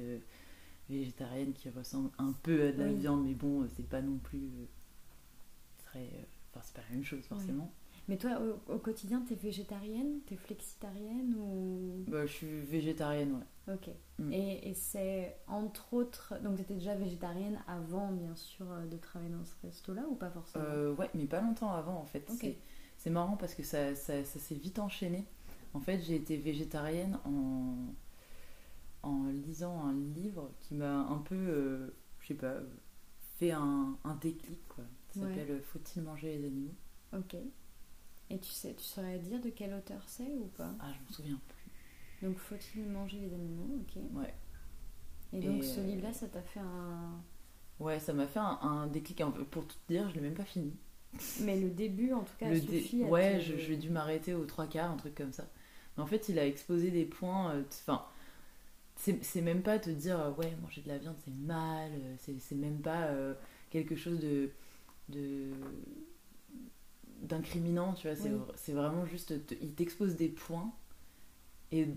végétariennes 0.89 1.53
qui 1.53 1.69
ressemblent 1.69 2.11
un 2.17 2.33
peu 2.43 2.67
à 2.67 2.71
de 2.71 2.79
la 2.79 2.87
Oui. 2.87 2.95
viande, 2.95 3.25
mais 3.25 3.33
bon, 3.33 3.63
euh, 3.63 3.67
c'est 3.75 3.87
pas 3.87 4.01
non 4.01 4.17
plus 4.17 4.39
euh, 4.39 4.65
très. 5.77 5.99
euh, 6.03 6.23
Enfin, 6.53 6.61
c'est 6.63 6.75
pas 6.75 6.81
la 6.89 6.95
même 6.95 7.03
chose 7.03 7.23
forcément. 7.25 7.71
Mais 8.07 8.17
toi, 8.17 8.39
au, 8.41 8.73
au 8.73 8.77
quotidien, 8.79 9.21
t'es 9.27 9.35
végétarienne 9.35 10.21
T'es 10.25 10.37
flexitarienne 10.37 11.35
ou? 11.37 12.03
Bah, 12.07 12.25
je 12.25 12.31
suis 12.31 12.61
végétarienne, 12.61 13.33
ouais. 13.67 13.73
Ok. 13.73 13.89
Mm. 14.17 14.31
Et, 14.31 14.69
et 14.69 14.73
c'est 14.73 15.35
entre 15.47 15.93
autres. 15.93 16.33
Donc, 16.41 16.55
t'étais 16.55 16.75
déjà 16.75 16.95
végétarienne 16.95 17.59
avant, 17.67 18.11
bien 18.13 18.33
sûr, 18.35 18.65
de 18.89 18.95
travailler 18.97 19.31
dans 19.31 19.43
ce 19.43 19.53
resto-là 19.61 20.03
ou 20.09 20.15
pas 20.15 20.29
forcément? 20.29 20.63
Euh, 20.65 20.93
ouais, 20.95 21.09
mais 21.13 21.25
pas 21.25 21.41
longtemps 21.41 21.73
avant 21.73 21.97
en 21.99 22.05
fait. 22.05 22.25
Ok. 22.31 22.37
C'est- 22.39 22.57
C'est 22.99 23.09
marrant 23.11 23.35
parce 23.37 23.53
que 23.53 23.61
ça, 23.61 23.93
ça, 23.93 24.23
ça 24.23 24.39
s'est 24.39 24.55
vite 24.55 24.79
enchaîné. 24.79 25.23
En 25.75 25.79
fait, 25.79 25.99
j'ai 25.99 26.15
été 26.15 26.35
végétarienne 26.37 27.19
en, 27.25 27.75
en 29.07 29.25
lisant 29.27 29.85
un 29.85 29.93
livre 29.93 30.51
qui 30.61 30.75
m'a 30.75 30.99
un 31.01 31.19
peu, 31.19 31.35
euh, 31.35 31.89
je 32.21 32.27
sais 32.29 32.33
pas, 32.35 32.55
fait 33.39 33.51
un, 33.51 33.97
un 34.03 34.15
déclic. 34.15 34.67
Quoi. 34.69 34.83
Ça 35.11 35.21
Ouais. 35.21 35.27
s'appelle 35.35 35.61
Faut-il 35.63 36.03
manger 36.03 36.37
les 36.37 36.45
animaux? 36.47 36.75
Ok. 37.13 37.35
Et 38.29 38.39
tu 38.39 38.49
sais, 38.51 38.73
tu 38.75 38.83
saurais 38.83 39.19
dire 39.19 39.41
de 39.41 39.49
quel 39.49 39.73
auteur 39.73 40.03
c'est 40.07 40.35
ou 40.37 40.47
pas? 40.57 40.73
Ah, 40.79 40.91
je 40.93 40.99
m'en 41.03 41.11
souviens 41.11 41.39
plus. 41.47 41.71
Donc 42.21 42.37
faut-il 42.37 42.85
manger 42.89 43.19
les 43.19 43.33
animaux, 43.33 43.79
ok. 43.81 44.03
Ouais. 44.13 44.33
Et 45.33 45.41
donc 45.41 45.63
ce 45.63 45.79
euh, 45.79 45.83
livre-là, 45.83 46.11
ça 46.13 46.27
t'a 46.27 46.41
fait 46.41 46.59
un... 46.59 47.23
Ouais, 47.79 47.99
ça 47.99 48.13
m'a 48.13 48.27
fait 48.27 48.37
un, 48.39 48.59
un 48.61 48.85
déclic. 48.87 49.21
un 49.21 49.31
peu- 49.31 49.43
Pour 49.45 49.65
tout 49.67 49.77
te 49.87 49.93
dire, 49.93 50.09
je 50.09 50.15
l'ai 50.15 50.21
même 50.21 50.33
pas 50.35 50.45
fini. 50.45 50.73
Mais 51.39 51.59
le 51.59 51.69
début, 51.69 52.13
en 52.13 52.23
tout 52.23 52.35
cas, 52.39 52.49
Le 52.49 52.59
dé- 52.59 52.81
suffit 52.81 53.03
à 53.03 53.07
Ouais, 53.07 53.39
te- 53.39 53.41
je- 53.41 53.57
j'ai 53.57 53.77
dû 53.77 53.89
m'arrêter 53.89 54.33
aux 54.33 54.45
trois 54.45 54.67
quarts, 54.67 54.91
un 54.91 54.97
truc 54.97 55.15
comme 55.15 55.33
ça. 55.33 55.47
Mais 55.95 56.03
en 56.03 56.07
fait, 56.07 56.29
il 56.29 56.39
a 56.39 56.45
exposé 56.47 56.91
des 56.91 57.05
points. 57.05 57.51
euh, 57.55 57.63
Enfin, 57.69 58.05
c'est 59.21 59.41
même 59.41 59.61
pas 59.63 59.79
te 59.79 59.89
dire, 59.89 60.19
euh, 60.19 60.31
ouais, 60.33 60.55
manger 60.61 60.81
de 60.81 60.87
la 60.89 60.97
viande 60.97 61.15
c'est 61.23 61.33
mal. 61.33 61.91
euh, 61.93 62.15
C'est 62.39 62.55
même 62.55 62.81
pas 62.81 63.05
euh, 63.07 63.33
quelque 63.69 63.95
chose 63.95 64.19
de. 64.19 64.49
de 65.09 65.51
d'incriminant, 67.21 67.93
tu 67.93 68.07
vois. 68.07 68.15
C'est 68.15 68.31
Oui. 68.31 68.39
c'est 68.55 68.73
vraiment 68.73 69.05
juste. 69.05 69.45
te- 69.47 69.55
il 69.61 69.73
t'expose 69.73 70.15
des 70.15 70.29
points. 70.29 70.71
Et 71.71 71.87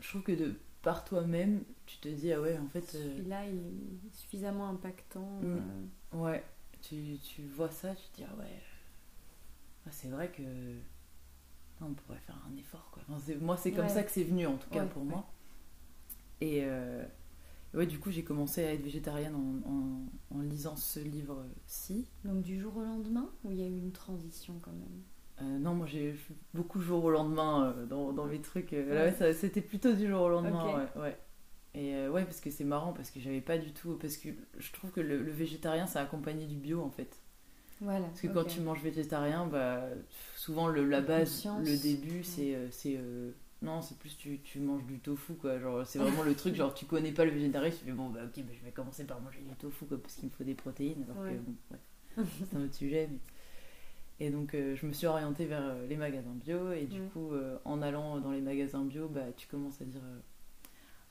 je 0.00 0.08
trouve 0.08 0.22
que 0.22 0.32
de 0.32 0.54
par 0.82 1.04
toi-même, 1.04 1.62
tu 1.86 1.98
te 1.98 2.08
dis, 2.08 2.32
ah 2.32 2.40
ouais, 2.40 2.58
en 2.58 2.66
fait. 2.68 2.94
euh, 2.96 3.16
Celui-là, 3.16 3.46
il 3.46 3.56
est 3.58 4.14
suffisamment 4.14 4.68
impactant. 4.68 5.40
Mm. 5.42 5.60
euh, 6.14 6.18
Ouais, 6.18 6.44
tu, 6.82 7.18
tu 7.22 7.42
vois 7.46 7.70
ça, 7.70 7.94
tu 7.94 8.02
te 8.10 8.16
dis, 8.16 8.24
ah 8.30 8.34
ouais, 8.36 8.60
ah, 9.86 9.90
c'est 9.92 10.08
vrai 10.08 10.30
que. 10.30 10.42
on 11.80 11.92
pourrait 11.94 12.18
faire 12.20 12.40
un 12.52 12.56
effort, 12.56 12.90
quoi. 12.92 13.02
Enfin, 13.08 13.32
moi, 13.40 13.56
c'est 13.56 13.72
comme 13.72 13.86
Ouais. 13.86 13.90
ça 13.90 14.02
que 14.02 14.10
c'est 14.10 14.24
venu, 14.24 14.46
en 14.46 14.56
tout 14.56 14.70
cas, 14.70 14.80
Ouais, 14.84 14.88
pour 14.90 15.02
ouais. 15.02 15.08
moi. 15.08 15.28
Et 16.40 16.60
euh, 16.64 17.04
ouais, 17.74 17.86
du 17.86 17.98
coup, 17.98 18.10
j'ai 18.10 18.24
commencé 18.24 18.64
à 18.64 18.72
être 18.72 18.82
végétarienne 18.82 19.34
en, 19.34 19.70
en- 19.70 20.38
en 20.38 20.40
lisant 20.42 20.76
ce 20.76 21.00
livre-ci. 21.00 22.06
Donc 22.24 22.42
du 22.42 22.60
jour 22.60 22.76
au 22.76 22.82
lendemain, 22.82 23.30
ou 23.44 23.52
il 23.52 23.58
y 23.58 23.62
a 23.62 23.66
eu 23.68 23.78
une 23.78 23.92
transition 23.92 24.54
quand 24.60 24.72
même? 24.72 25.02
Euh, 25.40 25.58
non, 25.58 25.74
moi, 25.74 25.86
j'ai 25.86 26.14
beaucoup 26.54 26.80
jour 26.80 27.04
au 27.04 27.10
lendemain 27.10 27.72
euh, 27.76 27.86
dans, 27.86 28.12
dans 28.12 28.26
mes 28.26 28.40
trucs. 28.40 28.72
euh, 28.72 28.88
là, 28.94 29.04
Ouais. 29.06 29.10
ouais, 29.10 29.16
ça- 29.16 29.32
c'était 29.34 29.60
plutôt 29.62 29.92
du 29.94 30.08
jour 30.08 30.22
au 30.22 30.28
lendemain, 30.28 30.86
ouais. 30.96 31.18
Et 31.74 32.08
ouais, 32.08 32.24
parce 32.24 32.40
que 32.40 32.50
c'est 32.50 32.64
marrant, 32.64 32.92
parce 32.92 33.10
que 33.10 33.20
j'avais 33.20 33.40
pas 33.40 33.58
du 33.58 33.72
tout. 33.72 33.96
Parce 34.00 34.16
que 34.18 34.28
je 34.58 34.72
trouve 34.72 34.90
que 34.92 35.00
le, 35.00 35.22
le 35.22 35.32
végétarien, 35.32 35.86
c'est 35.86 35.98
accompagné 35.98 36.46
du 36.46 36.56
bio, 36.56 36.82
en 36.82 36.90
fait. 36.90 37.18
Voilà. 37.80 38.06
Parce 38.06 38.22
que 38.22 38.28
quand 38.28 38.44
tu 38.44 38.60
manges 38.60 38.82
végétarien, 38.82 39.46
bah, 39.46 39.84
souvent 40.36 40.68
le, 40.68 40.86
la 40.88 41.00
base, 41.00 41.48
le 41.58 41.76
début, 41.78 42.22
c'est. 42.24 42.56
Non, 43.62 43.80
c'est 43.82 43.96
plus 43.98 44.16
tu, 44.16 44.40
tu 44.40 44.58
manges 44.60 44.84
du 44.84 44.98
tofu, 44.98 45.34
quoi. 45.34 45.58
Genre, 45.58 45.86
c'est 45.86 45.98
vraiment 45.98 46.22
le 46.22 46.34
truc, 46.34 46.54
genre, 46.54 46.74
tu 46.74 46.84
connais 46.84 47.12
pas 47.12 47.24
le 47.24 47.30
végétarien, 47.30 47.70
tu 47.70 47.84
fais 47.84 47.92
bon, 47.92 48.10
bah, 48.10 48.20
ok, 48.24 48.42
bah, 48.44 48.52
je 48.58 48.64
vais 48.64 48.72
commencer 48.72 49.04
par 49.04 49.20
manger 49.20 49.40
du 49.40 49.54
tofu, 49.56 49.84
quoi, 49.86 49.98
parce 50.00 50.14
qu'il 50.16 50.26
me 50.28 50.30
faut 50.34 50.44
des 50.44 50.54
protéines. 50.54 51.04
Alors 51.08 51.22
Ouais. 51.22 51.34
que, 51.36 51.40
bon, 51.40 51.54
ouais, 51.70 52.24
c'est 52.50 52.56
un 52.56 52.64
autre 52.64 52.74
sujet. 52.74 53.08
mais- 53.10 53.18
Et 54.26 54.30
donc, 54.30 54.54
euh, 54.54 54.76
je 54.76 54.86
me 54.86 54.92
suis 54.92 55.06
orientée 55.06 55.46
vers 55.46 55.62
euh, 55.64 55.86
les 55.88 55.96
magasins 55.96 56.34
bio, 56.44 56.72
et 56.72 56.84
du 56.86 57.00
Ouais. 57.00 57.06
coup, 57.12 57.32
euh, 57.32 57.58
en 57.64 57.82
allant 57.82 58.20
dans 58.20 58.30
les 58.32 58.40
magasins 58.40 58.84
bio, 58.84 59.08
bah, 59.08 59.32
tu 59.36 59.46
commences 59.48 59.80
à 59.80 59.84
dire. 59.84 60.02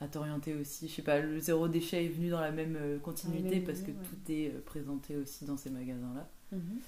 à 0.00 0.08
t'orienter 0.08 0.54
aussi, 0.54 0.88
je 0.88 0.94
sais 0.94 1.02
pas, 1.02 1.20
le 1.20 1.38
zéro 1.38 1.68
déchet 1.68 2.04
est 2.06 2.08
venu 2.08 2.28
dans 2.28 2.40
la 2.40 2.50
même 2.50 2.76
continuité 3.04 3.60
parce 3.60 3.82
que 3.82 3.92
tout 3.92 4.16
est 4.32 4.48
présenté 4.64 5.14
aussi 5.16 5.44
dans 5.44 5.56
ces 5.56 5.70
magasins-là. 5.70 6.28
Mhm. 6.50 6.80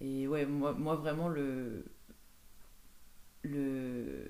Et 0.00 0.26
ouais, 0.26 0.44
moi, 0.44 0.72
moi 0.72 0.96
vraiment, 0.96 1.28
le, 1.28 1.84
le, 3.42 4.28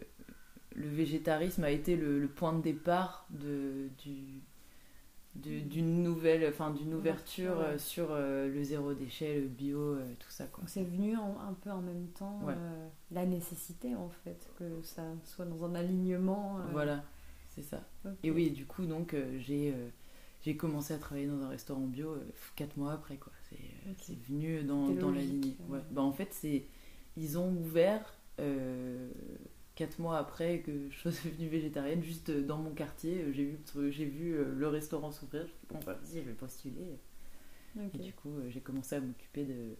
le 0.75 0.89
végétarisme 0.89 1.65
a 1.65 1.71
été 1.71 1.97
le, 1.97 2.19
le 2.21 2.29
point 2.29 2.53
de 2.53 2.63
départ 2.63 3.27
de, 3.31 3.89
du, 4.03 4.43
de- 5.37 5.61
d'une 5.61 6.03
nouvelle, 6.03 6.47
enfin 6.49 6.71
d'une 6.71 6.95
ouverture 6.95 7.59
ouais. 7.59 7.65
euh, 7.65 7.79
sur 7.79 8.09
euh, 8.11 8.49
le 8.49 8.63
zéro 8.63 8.95
déchet, 8.95 9.41
le 9.41 9.49
bio, 9.49 9.79
euh, 9.81 10.05
tout 10.21 10.31
ça 10.31 10.47
quoi. 10.47 10.65
C'est 10.67 10.85
venu 10.85 11.17
en- 11.17 11.39
un 11.41 11.55
peu 11.55 11.71
en 11.71 11.83
même 11.83 12.07
temps 12.09 12.41
Ouais. 12.45 12.55
euh, 12.57 12.89
la 13.11 13.27
nécessité 13.27 13.95
en 13.95 14.09
fait 14.09 14.49
que 14.59 14.65
ça 14.83 15.03
soit 15.25 15.45
dans 15.45 15.65
un 15.65 15.75
alignement. 15.75 16.59
Voilà, 16.73 17.05
c'est 17.55 17.63
ça. 17.63 17.81
Et 18.23 18.31
oui, 18.31 18.51
du 18.51 18.65
coup, 18.67 18.87
donc 18.87 19.15
j'ai 19.39 19.75
j'ai 20.43 20.57
commencé 20.57 20.93
à 20.93 20.99
travailler 20.99 21.27
dans 21.27 21.41
un 21.43 21.49
restaurant 21.49 21.87
bio 21.87 22.17
4 22.57 22.77
mois 22.77 22.93
après 22.93 23.17
quoi. 23.17 23.33
C'est 23.99 24.17
venu 24.29 24.63
dans, 24.63 24.89
dans 24.91 25.11
la 25.11 25.21
lignée. 25.21 25.57
Ouais. 25.69 25.79
Bah, 25.91 26.03
en 26.03 26.13
fait, 26.13 26.29
c'est 26.33 26.65
ils 27.17 27.39
ont 27.39 27.49
ouvert 27.51 28.15
4 29.75 29.99
mois 29.99 30.19
après 30.19 30.61
que 30.61 30.89
je 30.91 30.99
sois 30.99 31.11
devenue 31.25 31.49
végétarienne, 31.49 32.03
juste 32.03 32.31
euh, 32.31 32.43
dans 32.43 32.59
mon 32.59 32.73
quartier. 32.75 33.23
euh, 33.23 33.33
J'ai 33.33 33.45
vu, 33.45 33.59
j'ai 33.91 34.05
vu 34.07 34.35
euh, 34.35 34.55
le 34.55 34.69
restaurant 34.69 35.11
s'ouvrir. 35.13 35.43
Je 35.47 35.53
me 35.53 35.57
suis 35.59 35.67
dit, 35.69 35.75
bon, 35.75 35.81
vas-y, 35.81 36.23
je 36.23 36.29
vais 36.29 36.35
postuler. 36.35 36.99
Et 37.95 37.99
du 37.99 38.13
coup, 38.13 38.33
j'ai 38.49 38.61
commencé 38.61 38.97
à 38.97 39.01
m'occuper 39.01 39.45
de, 39.45 39.77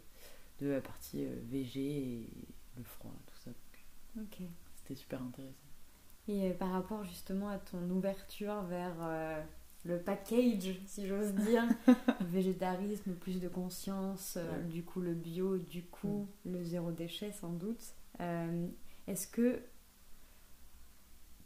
de 0.61 0.69
la 0.69 0.81
partie 0.81 1.25
VG 1.51 1.81
et 1.81 2.29
le 2.77 2.85
froid, 2.85 3.15
tout 3.27 3.37
ça. 3.39 3.51
Donc, 3.51 3.57
Ok. 4.23 4.39
C'était 4.77 4.95
super 4.95 5.23
intéressant. 5.23 5.55
Et 6.29 6.51
par 6.53 6.71
rapport 6.73 7.05
justement 7.05 7.49
à 7.49 7.59
ton 7.59 7.89
ouverture 7.91 8.63
vers 8.63 8.95
euh, 9.01 9.43
le 9.85 9.99
package, 9.99 10.81
si 10.87 11.07
j'ose 11.07 11.33
dire, 11.35 11.65
végétarisme, 12.21 13.15
plus 13.15 13.41
de 13.41 13.49
conscience, 13.49 14.37
euh, 14.39 14.63
du 14.63 14.83
coup 14.85 15.01
le 15.01 15.15
bio, 15.15 15.59
du 15.59 15.83
coup 15.85 16.27
le 16.45 16.63
zéro 16.65 16.93
déchet 16.93 17.33
sans 17.33 17.53
doute. 17.53 17.95
Euh, 18.21 18.67
Est-ce 19.07 19.27
que 19.29 19.61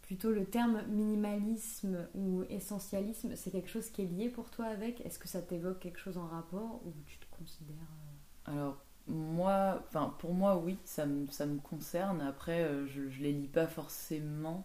plutôt 0.09 0.33
le 0.33 0.47
terme 0.47 0.83
minimalisme 0.89 2.09
ou 2.17 2.43
essentialisme, 2.51 3.37
c'est 3.37 3.53
quelque 3.53 3.71
chose 3.71 3.91
qui 3.91 4.03
est 4.03 4.07
lié 4.07 4.31
pour 4.31 4.51
toi 4.51 4.67
avec? 4.67 5.01
Est-ce 5.03 5.21
que 5.21 5.29
ça 5.29 5.43
t'évoque 5.43 5.81
quelque 5.81 6.01
chose 6.01 6.19
en 6.19 6.27
rapport 6.27 6.83
ou 6.87 6.95
tu 7.07 7.19
te 7.19 7.27
considères 7.39 7.77
euh, 7.77 8.17
Alors, 8.47 8.79
moi, 9.07 9.83
enfin, 9.89 10.15
pour 10.19 10.35
moi, 10.35 10.57
oui, 10.57 10.79
ça 10.85 11.07
me, 11.07 11.27
ça 11.29 11.47
me 11.47 11.59
concerne. 11.61 12.21
Après, 12.21 12.63
euh, 12.65 12.87
je, 12.87 13.09
je 13.09 13.23
les 13.23 13.33
lis 13.33 13.49
pas 13.49 13.67
forcément. 13.67 14.65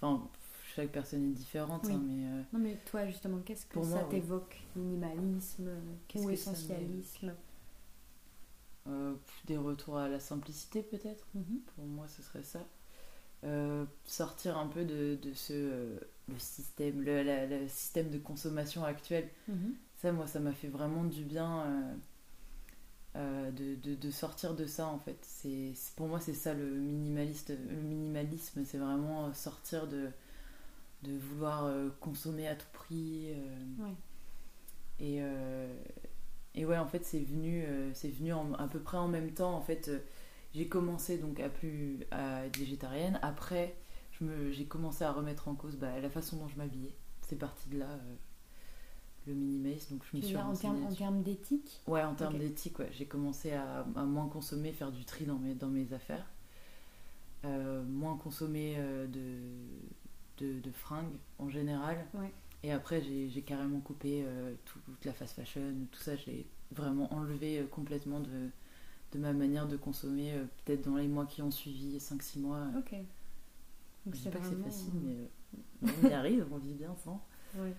Enfin, 0.00 0.28
chaque 0.74 0.90
personne 0.92 1.24
est 1.30 1.34
différente, 1.34 1.84
Oui. 1.84 1.92
hein, 1.92 2.02
mais 2.06 2.26
euh, 2.26 2.42
Non 2.52 2.58
mais 2.60 2.76
toi 2.84 3.06
justement, 3.06 3.40
qu'est-ce 3.40 3.66
que 3.66 3.80
Pour 3.80 3.84
ça 3.84 4.04
oui. 4.10 4.20
t'évoque? 4.20 4.60
Minimalisme 4.76 5.70
Qu'est-ce 6.08 6.22
ou 6.22 6.28
que 6.28 6.34
essentialisme? 6.34 7.34
Euh, 8.88 9.14
des 9.46 9.56
retours 9.56 9.98
à 9.98 10.08
la 10.08 10.18
simplicité, 10.18 10.82
peut-être. 10.82 11.28
Mhm. 11.34 11.62
Pour 11.76 11.84
moi, 11.84 12.08
ce 12.08 12.22
serait 12.22 12.42
ça. 12.42 12.66
Euh, 13.44 13.84
sortir 14.04 14.58
un 14.58 14.66
peu 14.66 14.84
de, 14.84 15.16
de 15.22 15.32
ce 15.32 15.52
euh, 15.54 15.98
le 16.28 16.38
système, 16.38 17.02
le, 17.02 17.22
la- 17.22 17.46
le 17.46 17.68
système 17.68 18.10
de 18.10 18.18
consommation 18.18 18.84
actuel. 18.84 19.28
Mhm. 19.48 19.74
Ça, 19.96 20.12
moi, 20.12 20.26
ça 20.26 20.40
m'a 20.40 20.52
fait 20.52 20.68
vraiment 20.68 21.04
du 21.04 21.22
bien 21.24 21.94
euh, 23.16 23.50
de, 23.50 23.74
de- 23.76 23.94
de 23.94 24.10
sortir 24.10 24.54
de 24.54 24.66
ça, 24.66 24.86
en 24.86 24.98
fait. 24.98 25.18
C'est, 25.22 25.72
pour 25.96 26.08
moi, 26.08 26.20
c'est 26.20 26.34
ça 26.34 26.54
le 26.54 26.64
minimaliste. 26.66 27.50
Le 27.50 27.76
minimalisme, 27.80 28.64
c'est 28.64 28.78
vraiment 28.78 29.32
sortir 29.34 29.86
de, 29.88 30.08
de 31.04 31.16
vouloir 31.16 31.70
consommer 32.00 32.48
à 32.48 32.54
tout 32.56 32.66
prix. 32.72 33.28
Ouais. 33.78 33.94
et, 35.00 35.20
et 36.54 36.64
ouais, 36.64 36.78
en 36.78 36.86
fait, 36.86 37.04
c'est 37.04 37.20
venu, 37.20 37.64
c'est 37.94 38.08
venu 38.10 38.32
en- 38.32 38.52
à 38.54 38.68
peu 38.68 38.80
près 38.80 38.98
en 38.98 39.08
même 39.08 39.30
temps. 39.32 39.54
En 39.54 39.62
fait, 39.62 39.90
j'ai 40.54 40.68
commencé 40.68 41.18
donc 41.18 41.40
à 41.40 41.48
plus 41.48 42.00
à 42.10 42.46
être 42.46 42.58
végétarienne. 42.58 43.18
Après, 43.22 43.76
j'ai 44.50 44.66
commencé 44.66 45.04
à 45.04 45.12
remettre 45.12 45.48
en 45.48 45.54
cause 45.54 45.76
bah, 45.76 46.00
la 46.00 46.10
façon 46.10 46.36
dont 46.38 46.48
je 46.48 46.56
m'habillais. 46.56 46.94
C'est 47.22 47.36
parti 47.36 47.68
de 47.68 47.78
là, 47.78 47.86
euh, 47.90 48.14
le 49.26 49.34
minimalisme. 49.34 49.94
Donc 49.94 50.04
je 50.10 50.16
me 50.16 50.22
suis 50.22 50.32
dire 50.32 50.44
en 50.46 50.54
termes 50.54 51.22
d'éthique? 51.22 51.80
Ouais, 51.86 52.02
en 52.02 52.14
termes 52.14 52.38
d'éthique, 52.38 52.78
ouais. 52.78 52.90
J'ai 52.92 53.06
commencé 53.06 53.52
à, 53.52 53.86
à 53.94 54.04
moins 54.04 54.28
consommer, 54.28 54.72
faire 54.72 54.90
du 54.90 55.04
tri 55.04 55.24
dans 55.26 55.38
mes, 55.38 55.54
dans 55.54 55.68
mes 55.68 55.92
affaires. 55.92 56.26
Euh, 57.44 57.84
moins 57.84 58.16
consommer 58.16 58.74
euh, 58.78 59.06
de, 59.06 60.44
de, 60.44 60.58
de 60.60 60.70
fringues 60.72 61.14
en 61.38 61.48
général. 61.48 62.04
Ouais. 62.14 62.32
Et 62.64 62.72
après, 62.72 63.00
j'ai 63.02 63.42
carrément 63.42 63.78
coupé 63.78 64.24
tout- 64.64 64.80
toute 64.80 65.04
la 65.04 65.12
fast 65.12 65.36
fashion, 65.36 65.74
tout 65.92 66.00
ça. 66.00 66.16
J'ai 66.16 66.48
vraiment 66.72 67.12
enlevé 67.14 67.64
complètement 67.70 68.18
de, 68.18 68.48
de 69.12 69.18
ma 69.18 69.32
manière 69.32 69.66
de 69.66 69.76
consommer, 69.76 70.32
euh, 70.34 70.44
peut-être 70.64 70.84
dans 70.84 70.96
les 70.96 71.08
mois 71.08 71.26
qui 71.26 71.42
ont 71.42 71.50
suivi, 71.50 71.98
5-6 71.98 72.40
mois. 72.40 72.66
Ok. 72.78 72.92
Donc 74.06 74.14
je 74.14 74.20
dis 74.20 74.28
pas 74.28 74.38
que 74.38 74.46
c'est 74.46 74.62
facile, 74.62 74.92
euh, 74.94 75.00
mais 75.82 75.88
euh, 75.90 75.92
on 76.04 76.08
y 76.08 76.12
arrive, 76.12 76.46
on 76.52 76.58
vit 76.58 76.74
bien 76.74 76.94
sans. 77.04 77.22
ouais. 77.56 77.72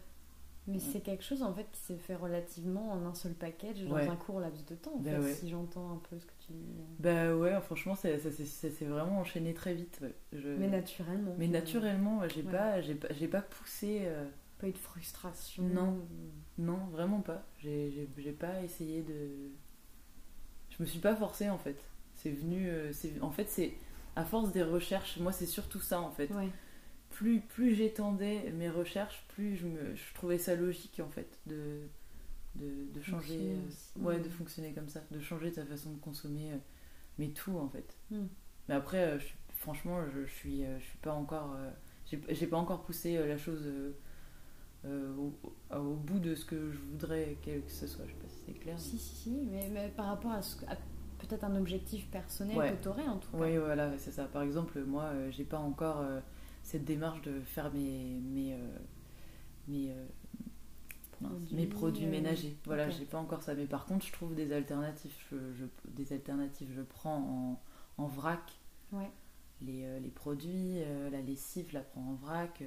Mais 0.68 0.76
Ouais. 0.76 0.80
c'est 0.92 1.00
quelque 1.00 1.24
chose 1.24 1.42
en 1.42 1.52
fait 1.54 1.66
qui 1.72 1.80
s'est 1.82 1.98
fait 1.98 2.14
relativement 2.16 2.92
en 2.92 3.04
un 3.06 3.16
seul 3.16 3.34
package 3.34 3.82
dans 3.86 3.96
Ouais. 3.96 4.08
un 4.08 4.16
court 4.16 4.40
laps 4.40 4.64
de 4.68 4.76
temps. 4.76 4.94
En 4.96 5.00
Bah 5.00 5.20
fait, 5.22 5.34
si 5.34 5.50
j'entends 5.50 5.94
un 5.94 6.02
peu 6.10 6.20
ce 6.20 6.26
que 6.28 6.34
tu 6.46 6.52
dis. 6.54 6.76
Bah 7.00 7.36
ouais, 7.36 7.60
franchement, 7.62 7.96
ça, 7.96 8.20
ça, 8.20 8.30
s'est- 8.32 8.46
ça 8.46 8.70
s'est 8.70 8.86
vraiment 8.86 9.20
enchaîné 9.20 9.54
très 9.56 9.74
vite. 9.74 10.00
Je- 10.32 10.50
Mais 10.50 10.68
naturellement. 10.68 11.34
Mais 11.40 11.48
naturellement, 11.48 12.22
j'ai 12.28 12.44
pas, 12.44 12.82
j'ai 12.82 12.94
pas, 12.96 13.08
j'ai 13.14 13.28
pas 13.28 13.42
poussé. 13.42 14.02
euh, 14.04 14.30
Pas 14.60 14.68
eu 14.68 14.72
de 14.74 14.78
frustration. 14.78 15.64
Non. 15.64 15.98
non, 16.60 16.78
vraiment 16.92 17.22
pas. 17.22 17.44
J'ai 17.58 18.08
pas 18.38 18.62
essayé 18.62 19.02
de. 19.02 19.50
Je 20.80 20.84
me 20.84 20.88
suis 20.88 21.00
pas 21.00 21.16
forcée 21.16 21.50
en 21.50 21.58
fait. 21.58 21.78
C'est 22.16 22.32
venu, 22.32 22.68
euh, 22.70 22.92
c'est, 22.94 23.22
en 23.22 23.32
fait, 23.32 23.50
c'est 23.50 23.74
à 24.16 24.24
force 24.24 24.52
des 24.52 24.64
recherches. 24.64 25.18
Moi, 25.18 25.32
c'est 25.32 25.46
surtout 25.46 25.80
ça 25.82 26.00
en 26.02 26.12
fait. 26.12 26.30
Ouais. 26.32 26.50
Plus, 27.10 27.42
plus 27.42 27.76
j'étendais 27.76 28.52
mes 28.52 28.70
recherches, 28.70 29.26
plus 29.30 29.58
je 29.58 29.68
me, 29.68 29.96
je 29.96 30.14
trouvais 30.14 30.38
ça 30.38 30.56
logique 30.56 31.02
en 31.04 31.10
fait 31.10 31.40
de, 31.48 31.82
de, 32.56 32.86
de 32.94 33.02
changer. 33.02 33.56
Euh, 33.56 34.02
ouais, 34.02 34.20
de 34.20 34.30
fonctionner 34.30 34.74
comme 34.74 34.88
ça, 34.90 35.02
de 35.12 35.20
changer 35.20 35.52
ta 35.52 35.66
façon 35.66 35.92
de 35.92 36.00
consommer, 36.00 36.52
euh, 36.52 36.58
mais 37.18 37.30
tout 37.30 37.58
en 37.58 37.68
fait. 37.68 37.98
Hmm. 38.12 38.28
Mais 38.68 38.76
après, 38.76 39.04
euh, 39.04 39.20
je 39.20 39.26
franchement, 39.56 40.02
je, 40.14 40.26
je 40.26 40.32
suis, 40.32 40.64
je 40.64 40.84
suis 40.86 40.98
pas 41.00 41.14
encore. 41.14 41.54
j'ai 42.06 42.48
pas 42.48 42.58
encore 42.58 42.84
poussé 42.84 43.18
la 43.18 43.38
chose 43.38 43.70
au, 44.86 45.34
au, 45.76 45.96
bout 45.96 46.20
de 46.20 46.36
ce 46.36 46.46
que 46.46 46.72
je 46.72 46.78
voudrais 46.78 47.38
que 47.44 47.52
ce 47.68 47.88
soit. 47.88 48.06
Je 48.06 48.12
sais 48.12 48.18
pas 48.18 48.30
si 48.30 48.44
c'est 48.46 48.54
clair. 48.54 48.80
Si, 48.80 48.98
si, 48.98 49.16
si, 49.16 49.48
mais, 49.52 49.92
par 49.96 50.08
rapport 50.08 50.32
à, 50.32 50.42
peut-être 51.20 51.44
un 51.44 51.56
objectif 51.56 52.08
personnel 52.10 52.58
que 52.58 52.82
tu 52.82 52.88
aurais 52.88 53.08
en 53.08 53.18
tout 53.18 53.30
cas. 53.32 53.38
Oui, 53.38 53.58
voilà, 53.58 53.98
c'est 53.98 54.12
ça. 54.12 54.26
Par 54.26 54.42
exemple, 54.42 54.80
moi, 54.84 55.12
j'ai 55.32 55.44
pas 55.44 55.60
encore 55.60 56.04
cette 56.64 56.86
démarche 56.86 57.22
de 57.24 57.42
faire 57.42 57.74
mes, 57.74 58.20
mes, 58.22 58.58
mes 59.68 59.94
mes 61.52 61.66
produits 61.66 62.06
euh, 62.06 62.12
ménagers. 62.12 62.56
Voilà, 62.66 62.90
j'ai 62.90 63.06
pas 63.06 63.18
encore 63.18 63.44
ça. 63.44 63.54
Mais 63.54 63.66
par 63.66 63.86
contre, 63.86 64.06
je 64.06 64.12
trouve 64.12 64.36
des 64.36 64.52
alternatives. 64.52 65.14
Je, 65.32 65.66
des 65.90 66.14
alternatives. 66.14 66.72
Je 66.76 66.82
prends 66.82 67.18
en, 67.98 68.04
en 68.04 68.08
vrac 68.08 68.60
les, 69.62 69.84
euh, 69.84 70.00
les, 70.00 70.10
produits. 70.10 70.82
Euh, 70.84 71.10
la 71.10 71.22
lessive, 71.22 71.68
je 71.70 71.74
la 71.74 71.82
prends 71.82 72.02
en 72.02 72.14
vrac. 72.14 72.64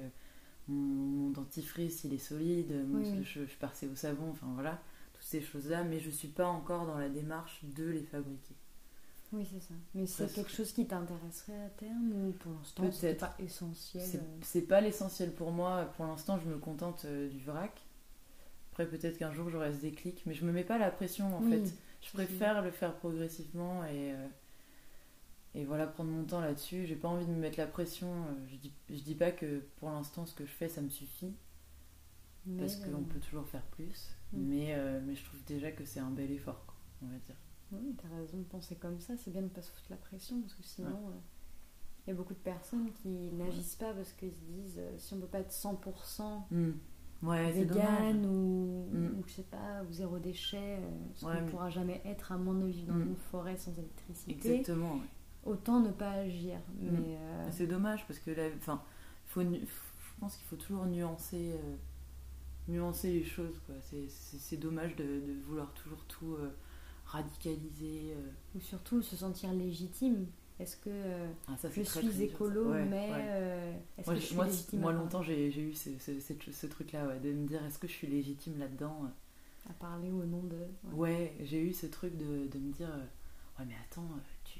Mon, 0.67 1.29
dentifrice, 1.31 2.03
il 2.03 2.13
est 2.13 2.17
solide. 2.17 2.85
je, 3.03 3.21
je 3.23 3.45
suis 3.45 3.87
au 3.87 3.95
savon. 3.95 4.29
Enfin 4.31 4.47
voilà, 4.53 4.81
toutes 5.13 5.23
ces 5.23 5.41
choses-là. 5.41 5.83
Mais 5.83 5.99
je 5.99 6.09
suis 6.09 6.27
pas 6.27 6.47
encore 6.47 6.85
dans 6.85 6.97
la 6.97 7.09
démarche 7.09 7.59
de 7.63 7.85
les 7.85 8.03
fabriquer. 8.03 8.55
Oui, 9.33 9.47
c'est 9.51 9.61
ça. 9.61 9.73
Mais 9.95 10.05
c'est 10.05 10.31
quelque 10.31 10.51
chose 10.51 10.71
qui 10.71 10.85
t'intéresserait 10.85 11.59
à 11.65 11.69
terme 11.69 12.11
ou 12.13 12.31
pour 12.33 12.51
l'instant 12.51 12.83
c'est 12.91 13.15
pas 13.15 13.35
essentiel 13.39 14.21
C'est 14.41 14.61
pas 14.61 14.79
l'essentiel 14.79 15.31
pour 15.31 15.51
moi. 15.51 15.91
Pour 15.97 16.05
l'instant, 16.05 16.37
je 16.37 16.47
me 16.47 16.57
contente 16.57 17.05
du 17.05 17.43
vrac. 17.43 17.71
Après, 18.71 18.87
peut-être 18.87 19.17
qu'un 19.17 19.31
jour 19.31 19.49
j'aurai 19.49 19.71
ce 19.73 19.81
déclic, 19.81 20.23
mais 20.25 20.33
je 20.33 20.45
me 20.45 20.51
mets 20.51 20.63
pas 20.63 20.77
la 20.77 20.91
pression 20.91 21.35
en 21.35 21.41
fait. 21.41 21.73
Je 22.01 22.11
préfère 22.11 22.61
le 22.61 22.71
faire 22.71 22.95
progressivement 22.95 23.83
et, 23.85 24.13
euh, 24.13 24.27
et 25.55 25.65
voilà, 25.65 25.87
prendre 25.87 26.09
mon 26.09 26.23
temps 26.23 26.41
là-dessus. 26.41 26.85
J'ai 26.85 26.95
pas 26.95 27.07
envie 27.07 27.25
de 27.25 27.31
me 27.31 27.39
mettre 27.39 27.59
la 27.59 27.67
pression. 27.67 28.07
Euh, 28.07 28.47
je 28.47 28.55
dis, 28.55 28.73
je 28.89 29.01
dis 29.01 29.15
pas 29.15 29.31
que 29.31 29.59
pour 29.77 29.89
l'instant 29.89 30.25
ce 30.25 30.33
que 30.33 30.45
je 30.45 30.51
fais 30.51 30.69
ça 30.69 30.81
me 30.81 30.89
suffit, 30.89 31.33
parce 32.57 32.75
qu'on 32.77 33.01
euh, 33.01 33.09
peut 33.09 33.19
toujours 33.19 33.47
faire 33.47 33.65
plus, 33.67 34.15
mm. 34.33 34.39
mais, 34.39 35.01
mais 35.01 35.15
je 35.15 35.23
trouve 35.23 35.43
déjà 35.45 35.71
que 35.71 35.85
c'est 35.85 35.99
un 35.99 36.11
bel 36.11 36.31
effort, 36.31 36.75
on 37.01 37.07
va 37.07 37.17
dire. 37.17 37.35
Oui, 37.71 37.95
t'as 37.99 38.15
raison 38.15 38.37
de 38.37 38.43
penser 38.43 38.75
comme 38.75 38.99
ça, 38.99 39.17
c'est 39.17 39.31
bien 39.31 39.41
de 39.41 39.47
pas 39.47 39.61
se 39.61 39.71
foutre 39.71 39.87
la 39.89 39.97
pression, 39.97 40.41
parce 40.41 40.53
que 40.53 40.63
sinon. 40.63 41.13
Il 42.05 42.09
y 42.09 42.11
a 42.11 42.15
beaucoup 42.15 42.33
de 42.33 42.39
personnes 42.39 42.91
qui 43.01 43.31
n'agissent 43.31 43.77
pas 43.77 43.93
parce 43.93 44.11
qu'ils 44.11 44.33
se 44.33 44.41
disent 44.41 44.81
si 44.97 45.13
on 45.13 45.21
peut 45.21 45.27
pas 45.27 45.39
être 45.39 45.53
100% 45.53 46.43
ouais, 47.23 47.51
vegan 47.51 48.25
ou, 48.25 48.87
mm. 48.91 49.19
ou, 49.19 49.23
je 49.25 49.33
sais 49.33 49.43
pas, 49.43 49.83
ou 49.87 49.91
zéro 49.91 50.19
déchet, 50.19 50.77
euh, 50.79 50.89
ce 51.15 51.25
qu'on 51.25 51.33
ne 51.33 51.49
pourra 51.49 51.69
jamais 51.69 52.01
être 52.05 52.31
à 52.31 52.37
moins 52.37 52.55
de 52.55 52.65
vivre 52.65 52.93
dans 52.93 52.99
mm. 52.99 53.07
une 53.07 53.15
forêt 53.15 53.57
sans 53.57 53.73
électricité. 53.77 54.31
Exactement. 54.31 54.99
Autant 55.45 55.79
ne 55.79 55.91
pas 55.91 56.11
agir. 56.11 56.57
Mm. 56.79 56.89
Mais 56.91 57.17
euh, 57.17 57.47
C'est 57.51 57.67
dommage 57.67 58.05
parce 58.07 58.19
que 58.19 58.31
là, 58.31 58.43
enfin, 58.57 58.81
faut, 59.25 59.41
je 59.41 60.19
pense 60.19 60.35
qu'il 60.35 60.45
faut 60.47 60.55
toujours 60.55 60.85
nuancer, 60.85 61.53
euh, 61.53 61.75
nuancer 62.67 63.11
les 63.11 63.23
choses. 63.23 63.59
C'est 64.39 64.57
dommage 64.57 64.95
de, 64.95 65.03
de, 65.03 65.41
vouloir 65.47 65.73
toujours 65.73 66.03
tout 66.05 66.37
radicaliser. 67.05 68.15
Ou 68.55 68.59
surtout 68.59 69.01
se 69.01 69.15
sentir 69.15 69.53
légitime 69.53 70.27
est-ce 70.59 70.77
que 70.77 70.89
euh, 70.89 71.31
ah, 71.47 71.55
je 71.75 71.81
suis 71.81 72.23
écolo, 72.23 72.73
mais 72.73 73.09
euh, 73.11 73.73
est-ce 73.97 74.07
que 74.07 74.15
je 74.15 74.19
suis 74.21 74.35
moi, 74.35 74.45
légitime 74.45 74.79
Moi, 74.81 74.93
longtemps, 74.93 75.23
j'ai 75.23 75.47
eu 75.47 75.73
ce, 75.73 75.89
ce, 75.99 76.67
truc-là, 76.67 77.17
de 77.19 77.31
me 77.31 77.47
dire 77.47 77.63
est-ce 77.65 77.79
que 77.79 77.87
je 77.87 77.93
suis 77.93 78.07
légitime 78.07 78.59
là-dedans 78.59 79.01
euh? 79.03 79.69
À 79.69 79.73
parler 79.73 80.11
au 80.11 80.23
nom 80.25 80.43
de. 80.43 80.57
Ouais, 80.93 81.35
j'ai 81.41 81.59
eu 81.59 81.73
ce 81.73 81.87
truc 81.87 82.15
de, 82.17 82.47
de, 82.47 82.59
me 82.59 82.71
dire 82.71 82.89
ouais, 83.57 83.65
mais 83.67 83.75
attends, 83.89 84.07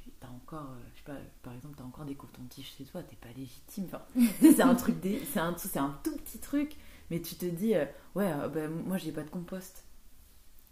tu 0.05 0.25
as 0.25 0.29
encore, 0.29 0.69
je 0.93 0.99
sais 0.99 1.05
pas, 1.05 1.17
par 1.41 1.53
exemple, 1.53 1.75
tu 1.75 1.83
as 1.83 1.85
encore 1.85 2.05
des 2.05 2.15
cotons-tiges 2.15 2.73
chez 2.77 2.83
toi, 2.85 3.03
t'es 3.03 3.15
pas 3.15 3.33
légitime. 3.35 3.85
Enfin, 3.85 4.01
c'est 4.41 4.61
un 4.61 4.75
truc, 4.75 4.95
c'est 5.31 5.39
un, 5.39 5.55
un 5.75 5.99
tout 6.03 6.15
petit 6.17 6.39
truc, 6.39 6.75
mais 7.09 7.21
tu 7.21 7.35
te 7.35 7.45
dis 7.45 7.73
ouais, 8.15 8.31
bah, 8.53 8.67
moi, 8.67 8.97
j'ai 8.97 9.11
pas 9.11 9.23
de 9.23 9.29
compost. 9.29 9.85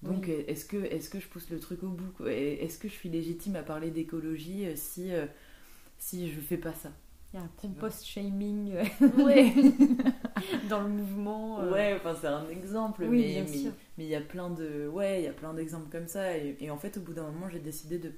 Donc, 0.01 0.29
est-ce 0.29 0.65
que, 0.65 0.77
est 0.77 1.09
que 1.09 1.19
je 1.19 1.27
pousse 1.27 1.49
le 1.49 1.59
truc 1.59 1.83
au 1.83 1.89
bout 1.89 2.27
Est-ce 2.27 2.79
que 2.79 2.87
je 2.87 2.93
suis 2.93 3.09
légitime 3.09 3.55
à 3.55 3.63
parler 3.63 3.91
d'écologie 3.91 4.65
euh, 4.65 4.73
si, 4.75 5.13
euh, 5.13 5.27
si 5.99 6.31
je 6.31 6.39
fais 6.39 6.57
pas 6.57 6.73
ça? 6.73 6.89
Il 7.33 7.37
y 7.37 7.39
a 7.39 7.43
un 7.43 7.51
compost 7.55 8.05
shaming 8.05 8.73
euh, 8.73 8.83
dans 10.69 10.81
le 10.81 10.89
mouvement. 10.89 11.63
Ouais, 11.69 11.95
enfin, 11.95 12.15
c'est 12.19 12.27
un 12.27 12.49
exemple. 12.49 13.05
mais, 13.05 13.45
mais, 13.97 14.03
il 14.05 14.09
y 14.09 14.15
a 14.15 14.21
plein 14.21 14.49
de, 14.49 14.87
ouais, 14.87 15.21
il 15.21 15.25
y 15.25 15.27
a 15.27 15.33
plein 15.33 15.53
d'exemples 15.53 15.89
comme 15.89 16.07
ça. 16.07 16.35
Et, 16.35 16.69
en 16.71 16.77
fait, 16.77 16.97
au 16.97 17.01
bout 17.01 17.13
d'un 17.13 17.29
moment, 17.29 17.47
j'ai 17.49 17.59
décidé 17.59 17.99
de 17.99 18.11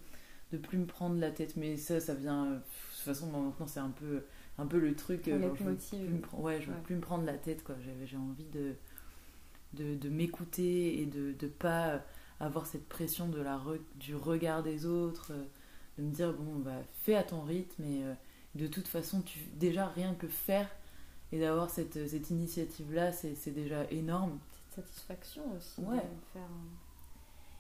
ne 0.51 0.58
plus 0.58 0.77
me 0.77 0.86
prendre 0.86 1.19
la 1.19 1.32
tête. 1.32 1.56
Mais 1.56 1.77
ça, 1.77 1.99
ça 1.99 2.13
vient. 2.13 2.51
De 2.51 2.58
toute 2.58 3.03
façon, 3.03 3.27
maintenant, 3.27 3.67
c'est 3.67 3.79
un 3.79 3.89
peu, 3.89 4.23
un 4.58 4.65
peu 4.65 4.79
le 4.79 4.95
truc. 4.95 5.23
je 5.25 5.32
veux 5.32 5.77
ouais, 6.34 6.62
je 6.62 6.71
veux 6.71 6.82
plus 6.84 6.95
me 6.95 7.01
prendre 7.01 7.25
la 7.25 7.38
tête. 7.38 7.63
quoi. 7.63 7.75
J'ai 8.06 8.17
envie 8.17 8.45
de 8.45 8.75
de, 9.73 10.10
m'écouter 10.10 11.01
et 11.01 11.06
de 11.06 11.36
ne 11.41 11.47
pas 11.47 12.01
avoir 12.39 12.65
cette 12.65 12.88
pression 12.88 13.27
de 13.27 13.41
la 13.41 13.62
du 13.95 14.15
regard 14.15 14.63
des 14.63 14.86
autres, 14.86 15.32
euh, 15.32 15.43
de 15.97 16.03
me 16.03 16.12
dire 16.12 16.34
bon 16.34 16.60
bah 16.60 16.82
fais 17.01 17.15
à 17.15 17.23
ton 17.23 17.41
rythme 17.41 17.84
et 17.84 18.03
euh, 18.03 18.13
de 18.56 18.67
toute 18.67 18.88
façon 18.88 19.21
tu 19.21 19.39
déjà 19.56 19.88
rien 19.88 20.13
que 20.15 20.27
faire 20.27 20.69
et 21.32 21.39
d'avoir 21.39 21.69
cette, 21.69 22.08
cette 22.08 22.29
initiative 22.29 22.93
là 22.93 23.12
c'est 23.12 23.51
déjà 23.51 23.89
énorme. 23.91 24.39
Cette 24.69 24.86
satisfaction 24.86 25.43
aussi 25.56 25.82
ouais. 25.82 26.03
faire. 26.34 26.49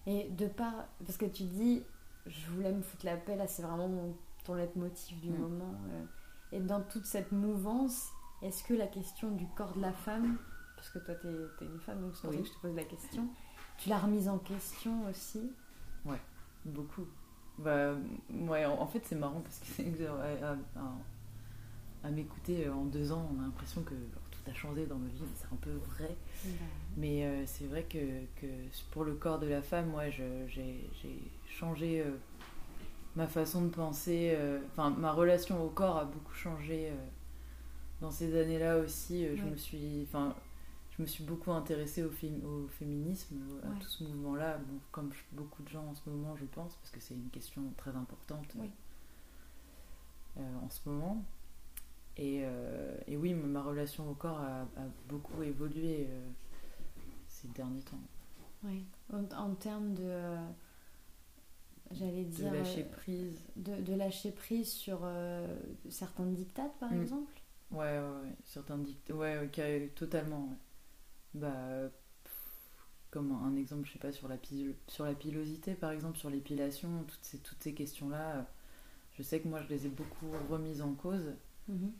Et 0.05 0.29
de 0.29 0.47
pas 0.47 0.89
parce 1.05 1.17
que 1.17 1.25
tu 1.25 1.43
dis 1.43 1.83
je 2.25 2.49
voulais 2.51 2.71
me 2.71 2.81
foutre 2.81 3.05
la 3.05 3.17
paix 3.17 3.35
là 3.35 3.47
c'est 3.47 3.63
vraiment 3.63 3.87
mon, 3.87 4.15
ton 4.43 4.55
leitmotiv 4.55 5.19
du 5.21 5.29
mm. 5.29 5.37
moment 5.37 5.75
euh, 5.89 6.03
et 6.51 6.59
dans 6.59 6.81
toute 6.81 7.05
cette 7.05 7.31
mouvance 7.31 8.09
est-ce 8.41 8.63
que 8.63 8.73
la 8.73 8.87
question 8.87 9.31
du 9.31 9.47
corps 9.55 9.73
de 9.73 9.81
la 9.81 9.93
femme 9.93 10.37
parce 10.83 10.95
que 10.95 10.99
toi, 10.99 11.15
tu 11.15 11.27
es, 11.27 11.67
une 11.67 11.79
femme, 11.79 12.01
donc 12.01 12.13
c'est 12.13 12.23
pour 12.23 12.33
ça 12.33 12.41
que 12.41 12.45
je 12.45 12.51
te 12.51 12.59
pose 12.59 12.75
la 12.75 12.83
question. 12.83 13.29
Tu 13.77 13.87
l'as 13.87 13.99
remise 13.99 14.27
en 14.27 14.37
question 14.37 15.07
aussi? 15.09 15.53
Ouais, 16.03 16.19
beaucoup. 16.65 17.05
Bah, 17.57 17.93
ouais, 18.29 18.65
en, 18.65 18.85
fait, 18.87 19.01
c'est 19.05 19.15
marrant 19.15 19.39
parce 19.39 19.59
que 19.59 20.05
à, 20.05 20.57
à, 22.03 22.11
m'écouter 22.11 22.67
euh, 22.67 22.73
en 22.73 22.83
deux 22.83 23.13
ans, 23.13 23.31
on 23.33 23.39
a 23.39 23.43
l'impression 23.43 23.81
que 23.83 23.93
a 24.49 24.53
changé 24.53 24.85
dans 24.85 24.97
ma 24.97 25.07
vie, 25.09 25.23
c'est 25.35 25.51
un 25.51 25.57
peu 25.57 25.71
vrai. 25.71 26.15
Bah 26.45 26.49
mais 26.97 27.25
euh, 27.25 27.43
c'est 27.45 27.65
vrai 27.65 27.83
que, 27.83 27.97
que, 28.39 28.47
pour 28.91 29.03
le 29.03 29.13
corps 29.13 29.39
de 29.39 29.47
la 29.47 29.61
femme, 29.61 29.89
moi, 29.89 30.09
j'ai 30.09 30.89
changé 31.49 32.01
euh, 32.01 32.11
ma 33.15 33.27
façon 33.27 33.63
de 33.63 33.69
penser. 33.69 34.37
Enfin, 34.71 34.89
ma 34.91 35.11
relation 35.11 35.63
au 35.63 35.69
corps 35.69 35.97
a 35.97 36.05
beaucoup 36.05 36.33
changé 36.33 36.91
dans 38.01 38.11
ces 38.11 38.39
années-là 38.39 38.77
aussi. 38.79 39.25
Je 39.35 39.43
me 39.43 39.55
suis. 39.55 40.07
Je 40.95 41.01
me 41.01 41.07
suis 41.07 41.23
beaucoup 41.23 41.51
intéressée 41.51 42.03
au, 42.03 42.09
au 42.09 42.67
féminisme, 42.67 43.35
à 43.63 43.79
tout 43.79 43.87
ce 43.87 44.03
mouvement-là, 44.03 44.59
comme 44.91 45.09
beaucoup 45.31 45.63
de 45.63 45.69
gens 45.69 45.85
en 45.85 45.95
ce 45.95 46.07
moment, 46.07 46.35
je 46.37 46.45
pense, 46.45 46.75
parce 46.75 46.91
que 46.91 46.99
c'est 46.99 47.15
une 47.15 47.29
question 47.31 47.63
très 47.77 47.95
importante 47.95 48.45
euh, 50.37 50.41
en 50.63 50.69
ce 50.69 50.87
moment. 50.87 51.23
Et, 52.17 52.41
euh, 52.43 52.95
et, 53.07 53.17
oui, 53.17 53.33
ma 53.33 53.63
relation 53.63 54.09
au 54.09 54.13
corps 54.13 54.39
a, 54.39 54.67
beaucoup 55.07 55.41
évolué 55.41 56.07
euh, 56.09 56.29
ces 57.27 57.47
derniers 57.49 57.81
temps. 57.81 57.99
Oui, 58.63 58.85
en, 59.11 59.55
termes 59.55 59.93
de. 59.93 60.35
J'allais 61.91 62.25
dire. 62.25 62.51
De 62.51 62.57
lâcher 62.57 62.83
prise. 62.83 63.39
De, 63.55 63.93
lâcher 63.95 64.31
prise 64.31 64.71
sur 64.71 65.07
certains 65.89 66.27
dictates, 66.27 66.77
par 66.79 66.91
mm. 66.91 67.01
exemple? 67.01 67.33
Ouais, 67.71 67.99
ouais, 67.99 68.21
ouais, 68.23 68.35
certains 68.45 68.77
dictats. 68.77 69.15
Ouais, 69.15 69.49
totalement 69.95 70.55
bah, 71.33 71.89
comme 73.11 73.31
un 73.31 73.55
exemple, 73.55 73.87
je 73.87 73.93
sais 73.93 73.99
pas, 73.99 74.11
sur 74.11 74.27
la, 74.27 74.37
sur 74.87 75.05
la 75.05 75.13
pilosité 75.13 75.73
par 75.75 75.91
exemple, 75.91 76.17
sur 76.17 76.29
l'épilation, 76.29 77.03
toutes 77.07 77.23
ces, 77.23 77.37
toutes 77.39 77.61
ces 77.61 77.73
questions-là, 77.73 78.47
je 79.17 79.23
sais 79.23 79.39
que 79.39 79.47
moi 79.47 79.61
je 79.61 79.69
les 79.69 79.85
ai 79.85 79.89
beaucoup 79.89 80.31
remises 80.49 80.81
en 80.81 80.93
cause. 80.93 81.33
Mhm. 81.67 81.91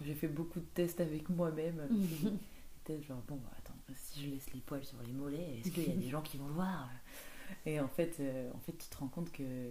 J'ai 0.00 0.14
fait 0.14 0.28
beaucoup 0.28 0.60
de 0.60 0.66
tests 0.74 1.00
avec 1.00 1.28
moi-même. 1.28 1.80
Peut-être 2.84 3.04
genre, 3.04 3.22
bon, 3.28 3.36
bah, 3.36 3.52
attends, 3.58 3.74
si 3.94 4.24
je 4.24 4.30
laisse 4.30 4.52
les 4.52 4.60
poils 4.60 4.84
sur 4.84 5.00
les 5.06 5.12
mollets, 5.12 5.60
est-ce 5.60 5.70
qu'il 5.70 5.88
y 5.88 5.92
a 5.92 5.96
des 5.96 6.08
gens 6.08 6.22
qui 6.22 6.36
vont 6.36 6.48
le 6.48 6.54
voir? 6.54 6.88
Et 7.66 7.78
en 7.78 7.88
fait, 7.88 8.16
euh, 8.20 8.50
en 8.54 8.58
fait, 8.60 8.72
tu 8.72 8.88
te 8.88 8.96
rends 8.96 9.08
compte 9.08 9.30
que 9.30 9.70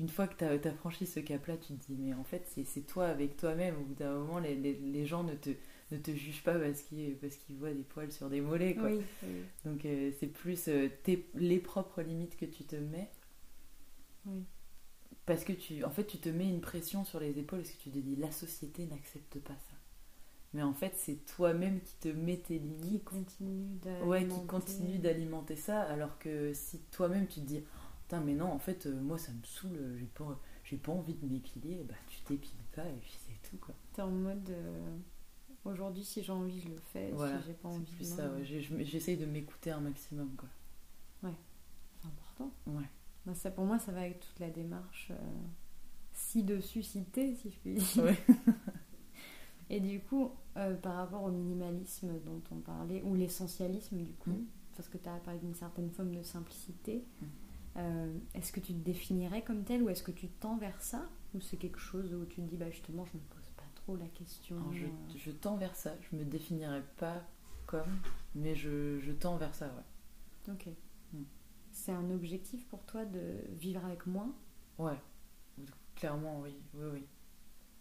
une 0.00 0.08
fois 0.08 0.26
que 0.26 0.36
tu 0.36 0.68
as, 0.68 0.74
franchi 0.74 1.06
ce 1.06 1.20
cap-là, 1.20 1.56
tu 1.56 1.74
te 1.74 1.86
dis, 1.86 1.96
mais 1.96 2.12
en 2.12 2.24
fait, 2.24 2.46
c'est 2.64 2.82
toi 2.82 3.06
avec 3.06 3.36
toi-même. 3.36 3.76
Au 3.76 3.84
bout 3.84 3.94
d'un 3.94 4.12
moment, 4.18 4.38
les, 4.40 4.54
les, 4.56 4.74
les 4.74 5.06
gens 5.06 5.22
ne 5.22 5.34
te 5.34 5.50
ne 5.90 5.98
te 5.98 6.10
juge 6.12 6.42
pas 6.42 6.58
parce 6.58 6.82
qu'il 6.82 7.16
parce 7.18 7.36
qu'il 7.36 7.56
voit 7.56 7.72
des 7.72 7.82
poils 7.82 8.10
sur 8.12 8.28
des 8.30 8.40
mollets 8.40 8.74
quoi. 8.74 8.90
Donc 9.64 9.84
euh, 9.84 10.10
c'est 10.18 10.26
plus 10.26 10.68
euh, 10.68 10.88
tes, 11.02 11.28
les 11.34 11.58
propres 11.58 12.02
limites 12.02 12.36
que 12.36 12.46
tu 12.46 12.64
te 12.64 12.76
mets. 12.76 13.10
Parce 15.26 15.44
que 15.44 15.52
tu 15.52 15.84
en 15.84 15.90
fait 15.90 16.06
tu 16.06 16.18
te 16.18 16.28
mets 16.28 16.48
une 16.48 16.60
pression 16.60 17.04
sur 17.04 17.18
les 17.20 17.38
épaules 17.38 17.60
parce 17.60 17.70
que 17.70 17.82
tu 17.82 17.90
te 17.90 17.98
dis 17.98 18.16
la 18.16 18.30
société 18.30 18.86
n'accepte 18.86 19.38
pas 19.38 19.54
ça. 19.54 19.76
Mais 20.52 20.62
en 20.62 20.72
fait, 20.74 20.92
c'est 20.96 21.26
toi-même 21.26 21.80
qui 21.80 21.96
te 21.96 22.08
mets 22.08 22.36
tes 22.36 22.60
limites. 22.60 22.90
Qui 22.90 23.00
continue 23.00 23.66
d'alimenter. 23.82 24.08
Ouais, 24.08 24.28
qui 24.28 24.46
continue 24.46 24.98
d'alimenter 24.98 25.56
ça. 25.56 25.82
Alors 25.82 26.16
que 26.20 26.52
si 26.54 26.78
toi-même 26.92 27.26
tu 27.26 27.40
te 27.40 27.46
dis, 27.46 27.64
putain, 28.02 28.20
mais 28.20 28.34
non, 28.34 28.52
en 28.52 28.60
fait, 28.60 28.86
euh, 28.86 29.00
moi 29.00 29.18
ça 29.18 29.32
me 29.32 29.42
saoule, 29.42 29.96
j'ai 29.98 30.06
pas, 30.06 30.40
j'ai 30.62 30.76
pas 30.76 30.92
envie 30.92 31.14
de 31.14 31.26
m'épiler, 31.26 31.82
bah 31.88 31.96
tu 32.06 32.20
t'épiles 32.20 32.52
pas 32.72 32.86
et 32.86 33.00
puis 33.00 33.16
c'est 33.26 33.50
tout 33.50 33.56
quoi. 33.56 33.74
T'es 33.94 34.02
en 34.02 34.10
mode 34.10 34.54
Aujourd'hui, 35.64 36.04
si 36.04 36.22
j'ai 36.22 36.32
envie, 36.32 36.60
je 36.60 36.68
le 36.68 36.76
fais. 36.92 37.10
Voilà, 37.12 37.40
si 37.40 37.46
j'ai 37.46 37.54
pas 37.54 37.70
c'est 37.70 37.76
envie, 37.76 37.92
plus 37.92 38.10
non. 38.10 38.16
ça, 38.16 38.28
ouais. 38.30 38.84
J'essaye 38.84 39.16
de 39.16 39.24
m'écouter 39.24 39.70
un 39.70 39.80
maximum, 39.80 40.30
quoi. 40.36 40.48
C'est 41.22 42.06
important. 42.06 42.52
Ouais. 42.66 42.84
Bah, 43.26 43.34
ça, 43.34 43.50
pour 43.50 43.64
moi, 43.64 43.78
ça 43.78 43.92
va 43.92 44.00
avec 44.02 44.20
toute 44.20 44.38
la 44.40 44.50
démarche 44.50 45.08
euh, 45.10 45.16
ci-dessus, 46.12 46.82
cité, 46.82 47.34
si 47.34 47.50
je 47.50 47.58
puis 47.58 47.74
dire. 47.74 48.04
Ouais. 48.04 48.16
Et 49.70 49.80
du 49.80 50.00
coup, 50.00 50.30
euh, 50.56 50.74
par 50.76 50.96
rapport 50.96 51.22
au 51.24 51.30
minimalisme 51.30 52.20
dont 52.24 52.42
on 52.50 52.56
parlait, 52.60 53.02
ou 53.02 53.14
l'essentialisme, 53.14 53.96
du 54.02 54.12
coup, 54.12 54.30
Mm. 54.30 54.44
parce 54.76 54.88
que 54.88 54.98
tu 54.98 55.08
as 55.08 55.16
parlé 55.16 55.40
d'une 55.40 55.54
certaine 55.54 55.90
forme 55.90 56.14
de 56.14 56.22
simplicité, 56.22 57.02
Mm. 57.20 57.24
euh, 57.78 58.18
est-ce 58.34 58.52
que 58.52 58.60
tu 58.60 58.74
te 58.74 58.78
définirais 58.84 59.42
comme 59.42 59.64
tel 59.64 59.82
ou 59.82 59.88
est-ce 59.88 60.02
que 60.02 60.12
tu 60.12 60.28
tends 60.28 60.56
vers 60.58 60.80
ça 60.82 61.08
Ou 61.34 61.40
c'est 61.40 61.56
quelque 61.56 61.78
chose 61.80 62.12
où 62.14 62.24
tu 62.26 62.36
te 62.42 62.46
dis, 62.48 62.56
bah, 62.58 62.70
justement, 62.70 63.04
je 63.06 63.16
me 63.16 63.22
pose 63.22 63.48
pas 63.56 63.64
trop 63.74 63.96
la 63.96 64.06
question 64.08 64.56
Alors, 64.58 64.72
je, 64.74 64.84
euh, 64.84 64.88
je 65.16 65.30
tends 65.30 65.56
vers 65.56 65.74
ça. 65.74 65.94
Je 66.10 66.16
me 66.16 66.24
définirais 66.24 66.84
pas 66.98 67.22
comme, 67.66 67.88
mais 68.34 68.54
je, 68.54 68.98
je 69.00 69.12
tends 69.12 69.36
vers 69.38 69.54
ça, 69.54 69.66
ouais. 69.68 70.52
Ok. 70.52 70.68
Mm. 71.14 71.22
C'est 71.74 71.92
un 71.92 72.10
objectif 72.10 72.66
pour 72.68 72.86
toi 72.86 73.04
de 73.04 73.44
vivre 73.50 73.84
avec 73.84 74.06
moins? 74.06 74.34
Ouais. 74.78 74.98
Clairement, 75.96 76.40
oui. 76.40 76.54
Oui, 76.74 76.86
oui. 76.92 77.06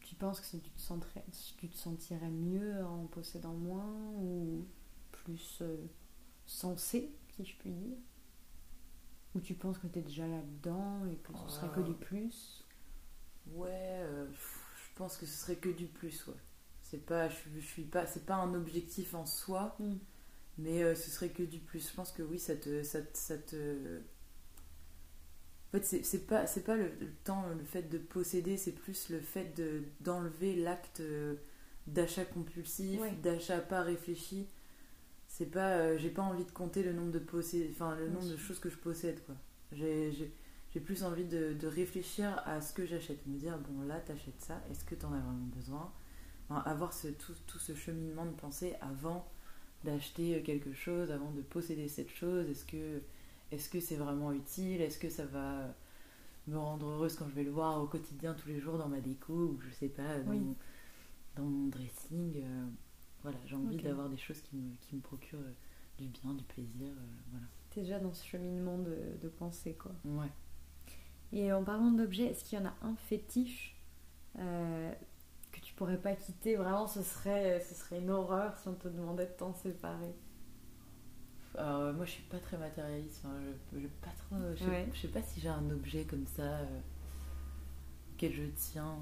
Tu 0.02 0.16
penses 0.16 0.42
que 0.42 0.58
tu 0.58 0.60
te, 0.72 0.82
sentirais, 0.82 1.26
tu 1.60 1.70
te 1.70 1.78
sentirais 1.78 2.30
mieux 2.30 2.86
en 2.86 3.08
possédant 3.08 3.54
moins 3.54 3.92
ou 4.18 4.66
plus 5.12 5.60
euh, 5.62 5.78
sensé, 6.46 7.16
si 7.36 7.46
je 7.46 7.56
puis 7.58 7.72
dire? 7.72 7.98
Ou 9.36 9.40
tu 9.42 9.54
penses 9.56 9.78
que 9.80 9.88
tu 9.88 10.00
es 10.00 10.02
déjà 10.02 10.28
là-dedans 10.28 11.06
et 11.08 11.16
que 11.18 11.34
ce 11.34 11.50
serait 11.50 11.70
que 11.70 11.80
Ah. 11.80 11.84
du 11.84 11.94
plus? 11.94 12.64
Ouais, 13.48 13.70
euh, 13.72 14.28
je 14.32 14.96
pense 14.96 15.18
que 15.18 15.26
ce 15.26 15.34
serait 15.38 15.56
que 15.58 15.70
du 15.70 15.88
plus, 15.88 16.26
ouais. 16.28 16.34
C'est 16.84 17.06
pas, 17.06 17.30
je, 17.30 17.36
je 17.56 17.60
suis 17.66 17.84
pas, 17.86 18.06
c'est 18.06 18.26
pas 18.26 18.36
un 18.36 18.54
objectif 18.54 19.16
en 19.16 19.26
soi, 19.26 19.76
Mm. 19.80 19.96
Mais 20.58 20.84
euh, 20.84 20.96
ce 20.96 21.10
serait 21.12 21.30
que 21.30 21.44
du 21.44 21.60
plus. 21.60 21.90
Je 21.90 21.96
pense 21.96 22.12
que 22.12 22.24
oui, 22.24 22.40
ça 22.40 22.56
te, 22.56 22.84
ça, 22.84 23.02
te- 23.02 23.18
ça 23.18 23.38
te- 23.38 24.02
En 25.74 25.78
fait, 25.80 25.84
c'est- 26.04 26.28
pas, 26.28 26.46
c'est 26.46 26.64
pas 26.64 26.76
le, 26.76 26.92
le 27.00 27.10
temps, 27.24 27.46
le 27.58 27.64
fait 27.64 27.84
de 27.90 27.98
posséder, 27.98 28.58
c'est 28.58 28.72
plus 28.74 29.10
le 29.10 29.20
fait 29.20 29.56
de 29.58 29.82
d'enlever 30.02 30.56
l'acte 30.56 31.00
euh, 31.00 31.36
d'achat 31.88 32.26
compulsif, 32.26 33.02
d'achat 33.22 33.60
pas 33.60 33.82
réfléchi. 33.82 34.48
C'est 35.28 35.48
pas, 35.48 35.78
euh, 35.78 35.98
j'ai 36.00 36.10
pas 36.12 36.24
envie 36.24 36.46
de 36.46 36.52
compter 36.52 36.84
le 36.84 36.94
nombre 36.94 37.12
de 37.12 37.20
possé- 37.20 37.70
enfin 37.72 37.96
le 37.98 38.10
nombre 38.10 38.30
de 38.30 38.38
choses 38.38 38.60
que 38.60 38.70
je 38.70 38.78
possède, 38.78 39.24
quoi. 39.26 39.36
J'ai, 39.74 40.12
j'ai- 40.14 40.34
j'ai 40.74 40.80
plus 40.82 41.04
envie 41.04 41.26
de, 41.26 41.54
de 41.54 41.68
réfléchir 41.68 42.42
à 42.46 42.62
ce 42.62 42.74
que 42.74 42.86
j'achète, 42.86 43.26
me 43.28 43.38
dire 43.38 43.58
bon 43.60 43.84
là 43.88 44.00
t'achètes 44.02 44.42
ça, 44.42 44.62
est-ce 44.72 44.86
que 44.86 44.96
t'en 44.96 45.14
as 45.14 45.20
vraiment 45.20 45.48
besoin? 45.56 45.92
Enfin, 46.50 46.62
Avoir 46.70 46.94
ce, 46.94 47.08
tout, 47.10 47.34
tout 47.48 47.60
ce 47.60 47.76
cheminement 47.76 48.26
de 48.26 48.32
pensée 48.34 48.76
avant 48.82 49.28
d'acheter 49.84 50.42
quelque 50.44 50.74
chose, 50.74 51.12
avant 51.12 51.32
de 51.32 51.42
posséder 51.42 51.88
cette 51.88 52.10
chose, 52.12 52.50
est-ce 52.50 52.66
que 52.66 53.02
est-ce 53.52 53.70
que 53.70 53.80
c'est 53.80 53.96
vraiment 53.98 54.32
utile? 54.32 54.82
Est-ce 54.82 54.98
que 54.98 55.10
ça 55.10 55.26
va 55.26 55.76
me 56.48 56.58
rendre 56.58 56.88
heureuse 56.88 57.16
quand 57.16 57.28
je 57.30 57.36
vais 57.36 57.44
le 57.44 57.52
voir 57.52 57.82
au 57.82 57.88
quotidien 57.88 58.34
tous 58.34 58.48
les 58.50 58.60
jours 58.60 58.78
dans 58.78 58.90
ma 58.90 59.00
déco 59.00 59.34
ou 59.34 59.60
je 59.62 59.70
sais 59.76 59.90
pas 59.90 60.20
dans, 60.22 60.32
Oui. 60.32 60.40
mon, 60.40 60.56
dans 61.36 61.44
mon 61.44 61.68
dressing 61.68 62.42
euh, 62.44 62.66
Voilà, 63.22 63.38
j'ai 63.46 63.56
envie 63.56 63.78
d'avoir 63.78 64.10
des 64.10 64.18
choses 64.18 64.42
qui 64.42 64.56
me, 64.56 64.76
qui 64.82 64.96
me 64.96 65.02
procurent 65.02 65.40
euh, 65.40 65.54
du 66.00 66.08
bien, 66.08 66.34
du 66.34 66.44
plaisir, 66.44 66.88
euh, 66.90 67.06
voilà. 67.32 67.46
Tu 67.70 67.80
es 67.80 67.84
déjà 67.84 68.00
dans 68.00 68.14
ce 68.14 68.26
cheminement 68.26 68.78
de, 68.80 68.98
de 69.22 69.28
pensée, 69.30 69.74
quoi. 69.74 69.92
Ouais. 70.06 70.30
Et 71.32 71.52
en 71.52 71.64
parlant 71.64 71.92
d'objets, 71.92 72.26
est-ce 72.26 72.44
qu'il 72.44 72.60
y 72.60 72.62
en 72.62 72.66
a 72.66 72.74
un 72.82 72.96
fétiche 72.96 73.76
euh, 74.40 74.92
tu 75.74 75.78
pourrais 75.78 75.98
pas 75.98 76.14
quitter 76.14 76.56
Vraiment, 76.56 76.86
ce 76.88 77.02
serait, 77.02 77.60
ce 77.68 77.74
serait 77.74 78.00
une 78.00 78.12
horreur 78.12 78.56
si 78.58 78.68
on 78.68 78.74
te 78.76 78.88
demandait 78.88 79.26
de 79.26 79.32
t'en 79.32 79.54
séparer. 79.56 80.14
Alors, 81.58 81.82
euh, 81.82 81.94
moi, 81.94 82.06
je 82.06 82.12
suis 82.12 82.24
pas 82.24 82.40
très 82.40 82.58
matérialiste. 82.58 83.22
enfin, 83.24 83.36
je, 83.74 83.80
je, 83.80 83.88
pas 83.88 84.12
trop, 84.18 84.36
je, 84.56 84.64
sais- 84.64 84.70
Ouais. 84.70 84.88
je 84.94 85.00
sais 85.02 85.08
pas 85.08 85.22
si 85.22 85.40
j'ai 85.42 85.50
un 85.50 85.70
objet 85.72 86.04
comme 86.06 86.26
ça 86.28 86.42
euh, 86.44 86.80
auquel 88.14 88.34
je 88.34 88.44
tiens. 88.56 88.98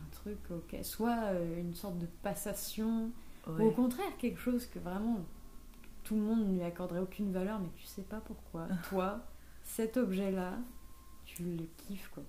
Un 0.00 0.10
truc, 0.10 0.38
ok. 0.50 0.76
Soit 0.82 1.24
euh, 1.32 1.60
une 1.60 1.74
sorte 1.74 1.98
de 1.98 2.06
passation, 2.22 3.10
euh. 3.48 3.58
ou 3.58 3.66
au 3.66 3.70
contraire, 3.72 4.16
quelque 4.18 4.38
chose 4.40 4.66
que 4.66 4.78
vraiment 4.78 5.20
tout 6.04 6.14
le 6.14 6.22
monde 6.22 6.46
ne 6.48 6.54
lui 6.54 6.62
accorderait 6.62 7.00
aucune 7.00 7.32
valeur, 7.32 7.58
mais 7.60 7.68
tu 7.76 7.84
sais 7.84 8.02
pas 8.02 8.20
pourquoi. 8.20 8.66
Toi, 8.88 9.20
cet 9.62 9.96
objet-là, 9.96 10.58
tu 11.24 11.42
le 11.44 11.64
kiffes, 11.76 12.08
quoi. 12.10 12.22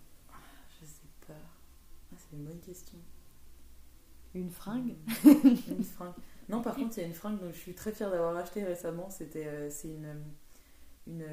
Je 0.81 0.85
sais 0.85 1.07
pas. 1.27 1.33
Ah, 2.08 2.08
c'est 2.19 2.35
une 2.35 2.43
bonne 2.45 2.59
question. 2.59 2.97
Une 4.35 4.51
fringue 4.51 4.93
une 5.69 5.83
fringue. 5.83 6.13
Non, 6.49 6.61
par 6.61 6.75
contre, 6.75 6.97
il 6.97 7.01
y 7.01 7.03
a 7.03 7.07
une 7.07 7.13
fringue 7.13 7.39
dont 7.39 7.51
je 7.51 7.57
suis 7.57 7.73
très 7.73 7.91
fière 7.91 8.11
d'avoir 8.11 8.35
acheté 8.37 8.63
récemment. 8.63 9.09
C'était, 9.09 9.47
euh, 9.47 9.69
c'est 9.71 9.87
une, 9.89 10.15
une, 11.07 11.25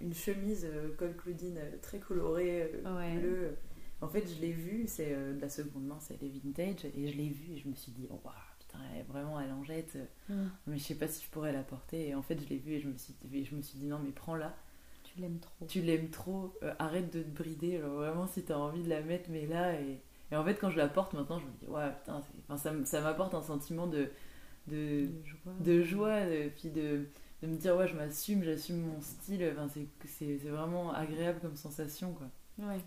une 0.00 0.14
chemise 0.14 0.66
euh, 0.70 0.94
col 0.96 1.14
Claudine 1.16 1.58
euh, 1.58 1.76
très 1.82 1.98
colorée, 1.98 2.70
euh, 2.84 2.96
Ouais. 2.98 3.16
bleue. 3.18 3.56
En 4.02 4.08
fait, 4.08 4.26
je 4.26 4.40
l'ai 4.40 4.52
vue, 4.52 4.84
c'est 4.86 5.10
de 5.14 5.38
la 5.38 5.50
seconde 5.50 5.84
main, 5.86 5.98
c'est 6.00 6.18
les 6.22 6.30
vintage, 6.30 6.86
et 6.86 7.08
je 7.08 7.16
l'ai 7.18 7.28
vue 7.28 7.52
et 7.52 7.58
je 7.58 7.68
me 7.68 7.74
suis 7.74 7.92
dit, 7.92 8.06
oh, 8.10 8.18
waouh, 8.24 8.34
putain, 8.58 8.78
elle 8.94 9.00
est 9.00 9.04
vraiment 9.04 9.36
à 9.36 9.46
l'angette, 9.46 9.98
Mm. 10.30 10.46
mais 10.68 10.78
je 10.78 10.84
sais 10.84 10.94
pas 10.94 11.06
si 11.08 11.22
je 11.22 11.28
pourrais 11.30 11.52
la 11.52 11.62
porter. 11.62 12.08
Et 12.08 12.14
en 12.14 12.22
fait, 12.22 12.40
je 12.42 12.48
l'ai 12.48 12.56
vue 12.56 12.72
et 12.72 12.80
je 12.80 12.88
me 12.88 12.96
suis, 12.96 13.14
et 13.30 13.44
je 13.44 13.54
me 13.54 13.60
suis 13.60 13.78
dit, 13.78 13.86
non, 13.86 13.98
mais 13.98 14.12
prends-la. 14.12 14.56
Tu 15.04 15.20
l'aimes 15.20 15.38
trop. 15.40 15.66
tu 15.66 15.82
l'aimes 15.82 16.08
trop, 16.08 16.54
arrête 16.78 17.12
de 17.12 17.22
te 17.22 17.28
brider. 17.28 17.76
Alors 17.76 17.96
vraiment, 17.96 18.26
si 18.26 18.42
t'as 18.42 18.56
envie 18.56 18.82
de 18.82 18.88
la 18.88 19.02
mettre, 19.02 19.28
mais 19.28 19.44
là. 19.46 19.78
Et, 19.78 20.00
et 20.32 20.36
en 20.36 20.44
fait, 20.44 20.54
quand 20.54 20.70
je 20.70 20.76
la 20.76 20.88
porte 20.88 21.12
maintenant, 21.12 21.38
je 21.40 21.46
me 21.46 21.50
dis, 21.58 21.66
ouais, 21.66 21.90
putain, 22.00 22.20
enfin, 22.48 22.84
ça, 22.84 23.00
m'apporte 23.00 23.34
un 23.34 23.42
sentiment 23.42 23.86
de, 23.86 24.08
de, 24.68 25.08
De 25.60 25.82
joie. 25.82 26.24
de 26.26 26.48
puis 26.50 26.70
de, 26.70 27.06
de 27.42 27.46
me 27.48 27.56
dire, 27.56 27.76
ouais, 27.76 27.88
je 27.88 27.94
m'assume, 27.96 28.44
j'assume 28.44 28.80
mon 28.80 29.00
style. 29.00 29.44
Enfin, 29.52 29.68
c'est, 30.06 30.36
vraiment 30.48 30.92
agréable 30.92 31.40
comme 31.40 31.56
sensation, 31.56 32.12
quoi. 32.12 32.28
Ouais. 32.58 32.80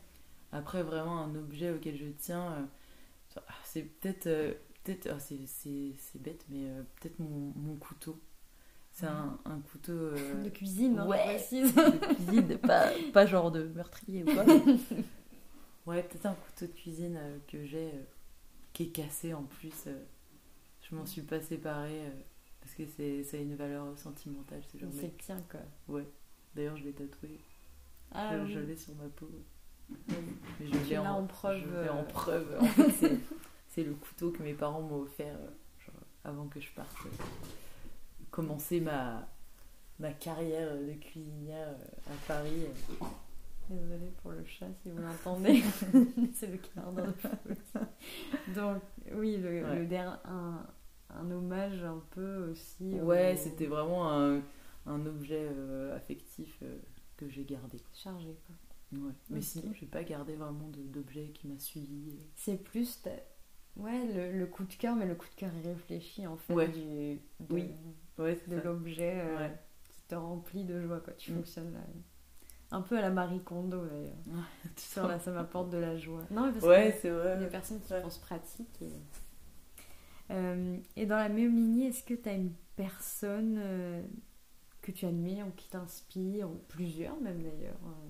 Après, 0.52 0.84
vraiment, 0.84 1.20
un 1.24 1.36
objet 1.36 1.72
auquel 1.72 1.98
je 1.98 2.06
tiens, 2.18 2.52
euh, 2.54 3.40
ah, 3.48 3.54
c'est 3.64 3.82
peut-être. 3.82 4.28
euh, 4.28 4.54
peut-être 4.84 5.08
ah, 5.12 5.20
c'est, 5.20 6.20
bête, 6.20 6.46
mais 6.50 6.66
euh, 6.70 6.84
peut-être 7.00 7.20
mon, 7.20 7.52
mon 7.56 7.76
couteau. 7.76 8.20
C'est 8.92 9.08
un, 9.08 9.40
un 9.46 9.60
couteau. 9.72 10.12
De 10.44 10.50
cuisine, 10.50 11.00
hein, 11.00 11.08
Ouais. 11.08 11.38
de 11.52 12.14
cuisine, 12.14 12.58
pas, 12.62 12.90
pas 13.12 13.26
genre 13.26 13.50
de 13.52 13.64
meurtrier 13.64 14.24
ou 14.24 14.34
quoi. 14.34 14.46
ouais, 15.86 16.04
peut-être 16.04 16.26
un 16.26 16.34
couteau 16.36 16.66
de 16.68 16.72
cuisine 16.72 17.18
euh, 17.18 17.38
que 17.48 17.66
j'ai 17.66 17.90
euh, 17.90 18.04
qui 18.74 18.84
est 18.84 18.90
cassé 18.90 19.34
en 19.34 19.44
plus. 19.44 19.74
euh, 19.88 20.04
je 20.82 20.96
m'en 20.96 21.06
suis 21.06 21.22
pas 21.22 21.42
séparée 21.42 22.02
parce 22.62 22.74
que 22.76 22.84
c'est, 22.86 23.24
ça 23.24 23.38
a 23.38 23.40
une 23.40 23.56
valeur 23.56 23.98
sentimentale. 23.98 24.62
C'est 24.72 24.80
genre, 24.80 24.90
C'est 24.94 25.18
tien, 25.18 25.42
quoi. 25.50 25.62
Ouais, 25.88 26.06
d'ailleurs, 26.56 26.78
je 26.78 26.84
l'ai 26.84 26.94
tatoué. 26.94 27.40
Ah, 28.12 28.38
je, 28.38 28.44
oui. 28.44 28.54
je 28.54 28.60
l'ai 28.60 28.76
sur 28.76 28.94
ma 28.96 29.08
peau. 29.10 29.30
Oui. 29.32 30.16
Mais 30.60 30.68
je 30.68 30.90
l'ai 30.90 30.96
l'as 30.96 31.14
en 31.14 31.26
preuve, 31.26 31.64
Je 31.86 31.90
en 31.90 32.04
preuve. 32.04 32.58
En 32.62 32.66
fait, 32.66 32.92
c'est, 32.92 33.18
c'est 33.70 33.84
le 33.84 33.94
couteau 33.94 34.32
que 34.32 34.44
mes 34.44 34.54
parents 34.54 34.82
m'ont 34.82 35.02
offert 35.02 35.38
genre, 35.86 35.96
avant 36.24 36.48
que 36.48 36.60
je 36.60 36.70
parte. 36.72 36.96
commencer 38.32 38.80
ma, 38.82 39.28
ma 40.00 40.12
carrière 40.12 40.76
de 40.76 40.94
cuisinière 40.94 41.76
à 42.08 42.16
Paris. 42.28 42.66
Désolée 43.70 44.12
pour 44.22 44.32
le 44.32 44.44
chat 44.46 44.68
si 44.82 44.90
vous 44.90 44.98
l'entendez. 45.02 45.62
c'est 46.34 46.48
le 46.48 46.58
canard 46.58 46.94
de 46.94 47.12
faute. 47.14 47.86
Donc, 48.56 48.82
oui, 49.14 49.38
le, 49.38 49.64
Ouais. 49.64 49.80
le 49.80 49.86
der- 49.88 50.20
un, 50.26 50.66
un 51.10 51.32
hommage 51.32 51.84
un 51.84 52.02
peu 52.12 52.50
aussi. 52.52 53.00
au- 53.00 53.06
Ouais, 53.06 53.36
c'était 53.38 53.68
vraiment 53.68 54.12
un, 54.12 54.42
un 54.86 55.06
objet 55.06 55.48
euh, 55.52 55.96
affectif 55.96 56.58
euh, 56.62 56.78
que 57.18 57.30
j'ai 57.30 57.46
gardé. 57.46 57.78
chargé. 57.94 58.38
Quoi. 58.46 59.00
Ouais. 59.00 59.14
Mais 59.30 59.38
Ok. 59.38 59.44
sinon, 59.44 59.74
j'ai 59.74 59.86
pas 59.88 60.04
gardé 60.04 60.36
vraiment 60.36 60.70
d'objet 60.74 61.30
qui 61.34 61.48
m'a 61.48 61.58
suivi. 61.58 62.16
C'est 62.36 62.58
plus 62.62 63.02
ouais, 63.78 64.06
le, 64.14 64.38
le 64.38 64.46
coup 64.46 64.66
de 64.66 64.74
cœur, 64.74 64.96
mais 64.96 65.06
le 65.08 65.16
coup 65.16 65.28
de 65.30 65.36
cœur 65.36 65.52
irréfléchi 65.56 66.28
en 66.28 66.38
fait 66.38 66.54
Ouais. 66.54 66.68
du, 66.68 67.16
de, 67.40 67.54
Oui, 67.54 67.72
Ouais, 68.20 68.40
de 68.48 68.58
l'objet 68.58 69.20
euh, 69.26 69.48
qui 69.90 70.02
te 70.10 70.14
remplit 70.16 70.66
de 70.66 70.80
joie. 70.82 71.00
Quoi. 71.00 71.14
Tu 71.14 71.32
Mm. 71.32 71.36
fonctionnes 71.38 71.74
là. 71.74 71.80
Un 72.74 72.82
peu 72.82 72.98
à 72.98 73.02
la 73.02 73.10
Marie 73.12 73.40
Kondo 73.42 73.86
d'ailleurs. 73.86 74.18
Tu 74.76 74.82
Sur 74.84 75.08
là, 75.08 75.20
ça 75.20 75.32
m'apporte 75.32 75.70
de 75.70 75.78
la 75.78 75.96
joie. 75.98 76.24
Non, 76.32 76.48
mais 76.48 76.52
parce 76.54 76.66
Ouais, 76.66 76.92
que 76.94 77.00
c'est 77.02 77.08
Il 77.10 77.12
y 77.12 77.16
vrai. 77.16 77.46
a 77.46 77.48
personne 77.50 77.80
qui 77.82 77.94
Ouais. 77.94 78.02
pense 78.02 78.18
pratique. 78.18 78.82
Et... 78.82 78.92
Euh, 80.32 80.78
et 80.96 81.06
dans 81.06 81.18
la 81.18 81.30
même 81.30 81.56
lignée, 81.56 81.88
est-ce 81.88 82.04
que 82.04 82.14
tu 82.14 82.30
as 82.30 82.34
une 82.34 82.54
personne 82.76 83.58
euh, 83.60 84.02
que 84.82 84.92
tu 84.92 85.06
admires 85.06 85.48
ou 85.48 85.52
qui 85.52 85.70
t'inspire, 85.70 86.50
ou 86.50 86.56
plusieurs 86.70 87.20
même 87.22 87.44
d'ailleurs 87.44 87.80
euh, 87.86 88.10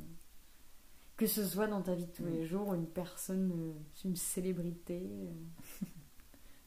Que 1.17 1.26
ce 1.28 1.45
soit 1.45 1.67
dans 1.67 1.82
ta 1.82 1.95
vie 1.95 2.06
de 2.06 2.12
tous 2.12 2.26
les 2.26 2.45
jours, 2.45 2.67
ou 2.69 2.76
une 2.76 2.88
personne, 2.88 3.52
euh, 3.56 3.73
une 4.08 4.15
célébrité 4.15 5.02
euh. 5.04 5.32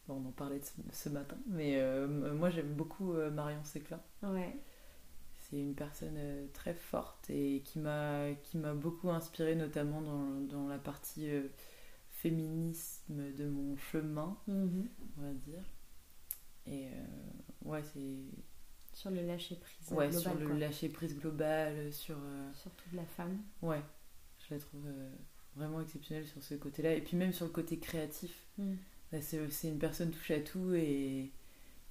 Bon, 0.08 0.22
on 0.24 0.28
en 0.28 0.32
parlait 0.32 0.60
de 0.60 0.64
ce, 0.64 0.72
ce 0.92 1.08
matin, 1.08 1.36
mais 1.46 1.80
euh, 1.80 2.06
moi 2.34 2.48
j'aime 2.50 2.74
beaucoup 2.74 3.12
euh, 3.12 3.30
Marion 3.30 3.62
Séclin. 3.64 4.00
Ouais. 4.22 4.56
C'est 5.56 5.62
une 5.62 5.74
personne 5.74 6.16
euh, 6.18 6.46
très 6.52 6.74
forte 6.74 7.30
et 7.30 7.62
qui 7.64 7.78
m'a 7.78 8.26
qui 8.42 8.58
m'a 8.58 8.74
beaucoup 8.74 9.08
inspirée, 9.10 9.54
notamment 9.54 10.02
dans, 10.02 10.40
dans 10.42 10.68
la 10.68 10.76
partie 10.78 11.30
euh, 11.30 11.48
féminisme 12.10 13.32
de 13.32 13.48
mon 13.48 13.74
chemin, 13.78 14.36
Mhm. 14.46 14.86
on 15.16 15.22
va 15.22 15.32
dire. 15.32 15.64
Et 16.66 16.88
euh, 16.88 16.90
ouais, 17.64 17.82
c'est. 17.82 18.16
Sur 18.92 19.10
le 19.10 19.22
lâcher 19.22 19.56
prise 19.56 19.92
Ouais, 19.92 20.08
global, 20.08 20.20
sur 20.20 20.34
le 20.34 20.46
quoi. 20.46 20.56
lâcher 20.56 20.88
prise 20.90 21.18
global, 21.18 21.90
sur. 21.90 22.16
euh, 22.18 22.52
Surtout 22.52 22.90
de 22.92 22.96
la 22.96 23.06
femme. 23.06 23.38
ouais, 23.62 23.80
je 24.48 24.54
la 24.54 24.60
trouve 24.60 24.84
vraiment 25.54 25.80
exceptionnelle 25.80 26.26
sur 26.26 26.42
ce 26.42 26.54
côté-là. 26.54 26.92
Et 26.94 27.00
puis 27.00 27.16
même 27.16 27.32
sur 27.32 27.46
le 27.46 27.52
côté 27.52 27.78
créatif. 27.78 28.44
C'est 29.22 29.48
c'est 29.50 29.68
une 29.68 29.78
personne 29.78 30.10
touche 30.10 30.30
à 30.32 30.40
tout 30.40 30.74
et, 30.74 31.32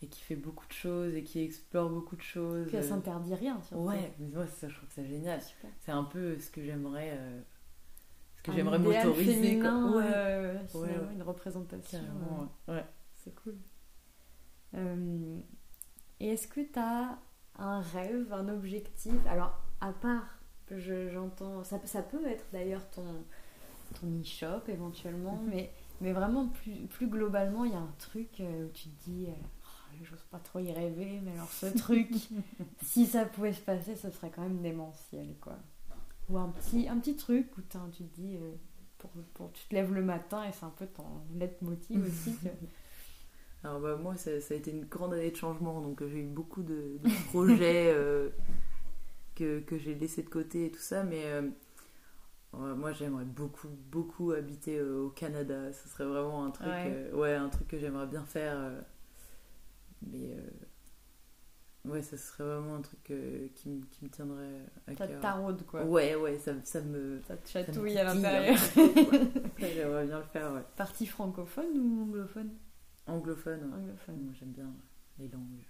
et 0.02 0.08
qui 0.08 0.22
fait 0.22 0.36
beaucoup 0.36 0.68
de 0.68 0.74
choses 0.74 1.16
et 1.16 1.24
qui 1.24 1.40
explore 1.40 1.90
beaucoup 1.90 2.16
de 2.16 2.22
choses. 2.22 2.68
Puis 2.68 2.78
elle 2.78 2.84
Euh, 2.84 2.88
s'interdit 2.88 3.34
rien, 3.36 3.60
surtout. 3.62 3.84
Ouais, 3.86 4.14
mais 4.20 4.28
moi, 4.28 4.46
ça, 4.48 4.68
je 4.68 4.76
trouve 4.76 4.90
ça 4.92 5.04
génial. 5.06 5.40
C'est 5.80 5.92
un 5.92 6.04
peu 6.04 6.38
ce 6.40 6.50
que 6.52 6.62
j'aimerais. 6.64 7.12
euh, 7.18 7.42
ce 8.38 8.44
que 8.44 8.52
j'aimerais 8.52 8.78
m'autoriser. 8.80 9.60
Ouais, 9.62 9.66
euh, 9.66 10.54
Ouais, 10.62 10.68
finalement, 10.68 11.08
ouais. 11.08 11.14
une 11.14 11.22
représentation. 11.24 12.00
euh, 12.68 12.74
ouais. 12.74 12.86
C'est 13.16 13.34
cool. 13.36 13.56
Euh, 14.76 15.40
et 16.20 16.28
est-ce 16.30 16.48
que 16.48 16.62
tu 16.62 16.78
as 16.80 17.18
un 17.58 17.82
rêve, 17.82 18.32
un 18.34 18.48
objectif? 18.50 19.14
Alors, 19.28 19.60
à 19.82 19.94
part, 19.94 20.40
je- 20.70 21.10
j'entends, 21.10 21.64
ça, 21.64 21.80
ça 21.86 22.02
peut 22.04 22.26
être 22.28 22.46
d'ailleurs 22.52 22.88
ton, 22.92 23.24
ton 24.00 24.08
e-shop 24.22 24.62
éventuellement, 24.68 25.38
Mhm. 25.38 25.50
mais, 25.50 25.72
mais 26.02 26.12
vraiment 26.14 26.48
plus, 26.50 26.86
plus 26.88 27.08
globalement, 27.08 27.64
il 27.66 27.72
y 27.72 27.76
a 27.76 27.80
un 27.80 27.94
truc 27.98 28.40
euh, 28.42 28.66
où 28.68 28.70
tu 28.70 28.90
te 28.90 29.04
dis, 29.10 29.28
euh, 29.30 29.34
j'ose 30.04 30.24
pas 30.32 30.40
trop 30.40 30.60
y 30.60 30.72
rêver, 30.72 31.20
mais 31.24 31.32
alors 31.34 31.50
ce 31.50 31.68
truc, 31.68 32.10
si 32.84 33.06
ça 33.06 33.26
pouvait 33.26 33.54
se 33.54 33.62
passer, 33.62 33.96
ce 33.96 34.10
serait 34.12 34.30
quand 34.30 34.42
même 34.42 34.62
démentiel, 34.62 35.36
quoi. 35.40 35.58
Ou 36.30 36.38
un 36.38 36.50
petit, 36.50 36.88
un 36.90 36.98
petit 37.00 37.16
truc 37.16 37.48
où 37.58 37.62
tu 37.62 38.04
te 38.04 38.16
dis, 38.16 38.36
euh, 38.38 38.52
pour, 38.98 39.12
pour, 39.36 39.52
tu 39.54 39.68
te 39.68 39.76
lèves 39.76 39.94
le 39.94 40.02
matin 40.04 40.44
et 40.44 40.52
c'est 40.52 40.66
un 40.66 40.70
peu 40.72 40.88
ton 40.88 41.04
leitmotiv 41.36 42.04
aussi. 42.04 42.36
que- 42.38 42.50
Alors 43.64 43.80
bah, 43.80 43.96
moi, 43.96 44.16
ça, 44.16 44.40
ça 44.42 44.54
a 44.54 44.58
été 44.58 44.72
une 44.72 44.86
grande 44.86 45.14
année 45.14 45.32
de 45.32 45.36
changement, 45.36 45.82
donc 45.82 46.02
euh, 46.02 46.08
j'ai 46.10 46.20
eu 46.20 46.26
beaucoup 46.28 46.62
de, 46.64 46.98
de 47.00 47.10
projets 47.28 47.92
euh, 47.94 48.30
que, 49.36 49.60
que 49.62 49.78
j'ai 49.78 49.96
laissés 49.96 50.24
de 50.24 50.30
côté 50.30 50.66
et 50.68 50.72
tout 50.72 50.80
ça, 50.80 51.04
mais 51.04 51.26
euh, 51.26 51.50
moi 52.54 52.94
j'aimerais 52.94 53.26
beaucoup, 53.26 53.68
beaucoup 53.92 54.32
habiter 54.32 54.82
au 54.82 55.10
Canada. 55.10 55.74
Ce 55.74 55.90
serait 55.90 56.06
vraiment 56.06 56.46
un 56.46 56.52
truc, 56.52 56.68
Ouais. 56.68 56.84
euh, 56.88 57.14
ouais, 57.16 57.34
un 57.34 57.50
truc 57.50 57.68
que 57.68 57.78
j'aimerais 57.78 58.08
bien 58.08 58.24
faire. 58.26 58.56
Mais 60.02 60.36
euh, 60.36 61.90
ouais, 61.92 62.02
ça 62.02 62.18
serait 62.18 62.44
vraiment 62.44 62.76
un 62.76 62.82
truc 62.82 63.12
euh, 63.12 63.48
qui, 63.56 63.70
me- 63.70 63.86
qui 63.86 64.04
me 64.06 64.10
tiendrait 64.10 64.66
à 64.88 64.96
Ça 64.96 65.08
cœur. 65.08 65.22
taraude, 65.22 65.66
quoi. 65.66 65.84
Ouais, 65.84 66.16
ouais, 66.16 66.38
ça, 66.40 66.54
ça 66.64 66.82
me. 66.82 67.22
Ça 67.28 67.38
te 67.38 67.48
ça 67.50 67.60
me 67.60 67.66
chatouille 67.66 67.98
à 67.98 68.04
l'intérieur. 68.14 68.58
J'aimerais 69.60 70.06
bien 70.06 70.18
le 70.20 70.26
faire, 70.26 70.54
ouais. 70.54 70.64
Partie 70.76 71.06
francophone 71.06 71.78
ou 71.78 72.04
anglophone? 72.04 72.50
Anglophone, 73.08 73.60
ouais. 73.72 73.78
Anglophone. 73.80 74.22
Moi 74.24 74.34
j'aime 74.40 74.52
bien 74.52 74.72
les 75.20 75.28
langues. 75.30 75.64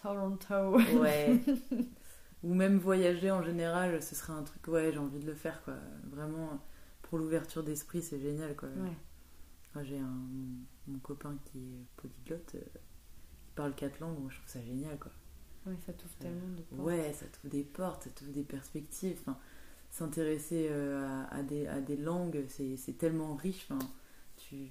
Toronto. 0.00 0.78
Ouais. 1.00 1.40
Ou 2.42 2.52
même 2.52 2.76
voyager 2.78 3.30
en 3.30 3.42
général, 3.42 4.02
ce 4.02 4.14
serait 4.14 4.34
un 4.34 4.42
truc, 4.42 4.66
ouais, 4.68 4.92
j'ai 4.92 4.98
envie 4.98 5.18
de 5.18 5.24
le 5.26 5.34
faire, 5.34 5.62
quoi. 5.62 5.74
Vraiment, 6.10 6.60
pour 7.00 7.16
l'ouverture 7.16 7.62
d'esprit, 7.62 8.02
c'est 8.02 8.20
génial, 8.20 8.54
quoi. 8.54 8.68
Ouais. 8.68 9.82
J'ai 9.84 9.98
un, 9.98 10.20
mon 10.88 10.98
copain 10.98 11.38
qui 11.46 11.58
est 11.58 11.86
polyglotte, 11.96 12.54
euh, 12.56 12.60
parle 13.54 13.74
quatre 13.74 14.00
langues, 14.00 14.18
moi 14.18 14.30
je 14.30 14.36
trouve 14.38 14.48
ça 14.50 14.62
génial, 14.62 14.98
quoi. 14.98 15.12
Ouais, 15.66 15.76
ça 15.86 15.92
t'ouvre 15.94 16.14
tellement 16.18 16.48
de 16.56 16.62
portes. 16.62 16.80
Ouais, 16.80 17.12
ça 17.14 17.26
t'ouvre 17.26 17.48
des 17.50 17.62
portes, 17.64 18.04
ça 18.04 18.10
t'ouvre 18.10 18.32
des 18.32 18.42
perspectives. 18.42 19.16
Enfin, 19.20 19.38
s'intéresser 19.90 20.68
euh, 20.70 21.24
à, 21.30 21.36
à 21.36 21.42
des, 21.42 21.66
à 21.66 21.80
des 21.80 21.96
langues, 21.96 22.44
c'est 22.48 22.98
tellement 22.98 23.34
riche. 23.34 23.66
Enfin, 23.70 23.86
tu, 24.36 24.68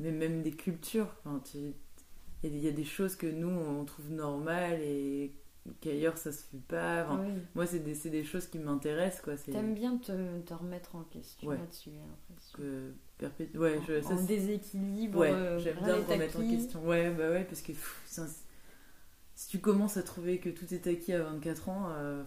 même, 0.00 0.16
même 0.16 0.42
des 0.42 0.50
cultures. 0.52 1.14
Enfin, 1.24 1.40
tu, 1.44 1.58
il 1.58 2.44
y, 2.44 2.46
a 2.46 2.50
des- 2.50 2.56
il 2.58 2.64
y 2.64 2.68
a 2.68 2.72
des 2.72 2.84
choses 2.84 3.14
que 3.16 3.26
nous, 3.26 3.48
on 3.48 3.84
trouve 3.84 4.10
normales 4.10 4.80
et 4.82 5.32
qu'ailleurs, 5.80 6.16
ça 6.18 6.32
se 6.32 6.42
fait 6.44 6.60
pas. 6.68 7.04
Enfin, 7.04 7.24
Oui. 7.24 7.32
Moi, 7.54 7.66
c'est 7.66 7.78
des, 7.80 7.94
des 8.10 8.24
choses 8.24 8.46
qui 8.46 8.58
m'intéressent, 8.58 9.22
quoi. 9.22 9.36
T'aimes 9.36 9.74
bien 9.74 9.96
te, 9.98 10.40
te 10.40 10.54
remettre 10.54 10.96
en 10.96 11.02
question 11.04 11.48
Ouais. 11.48 11.56
là-dessus, 11.58 11.90
j'ai 11.90 11.98
l'impression. 11.98 12.58
que 12.58 12.92
perpé- 13.18 13.56
Ouais, 13.58 13.80
je, 13.86 14.00
ça, 14.02 14.14
en 14.14 14.22
déséquilibre. 14.24 15.18
Ouais, 15.18 15.30
euh, 15.32 15.58
j'aime 15.58 15.76
bien 15.78 15.96
me 15.98 16.02
remettre 16.04 16.38
en 16.40 16.48
question. 16.50 16.84
Ouais, 16.86 17.10
bah 17.10 17.30
ouais, 17.30 17.44
parce 17.44 17.60
que 17.62 17.72
pff, 17.72 18.02
ça- 18.06 18.26
si 19.34 19.48
tu 19.48 19.58
commences 19.60 19.96
à 19.96 20.02
trouver 20.02 20.38
que 20.38 20.48
tout 20.50 20.72
est 20.74 20.86
acquis 20.86 21.12
à 21.12 21.22
24 21.22 21.68
ans, 21.68 21.86
euh, 21.90 22.22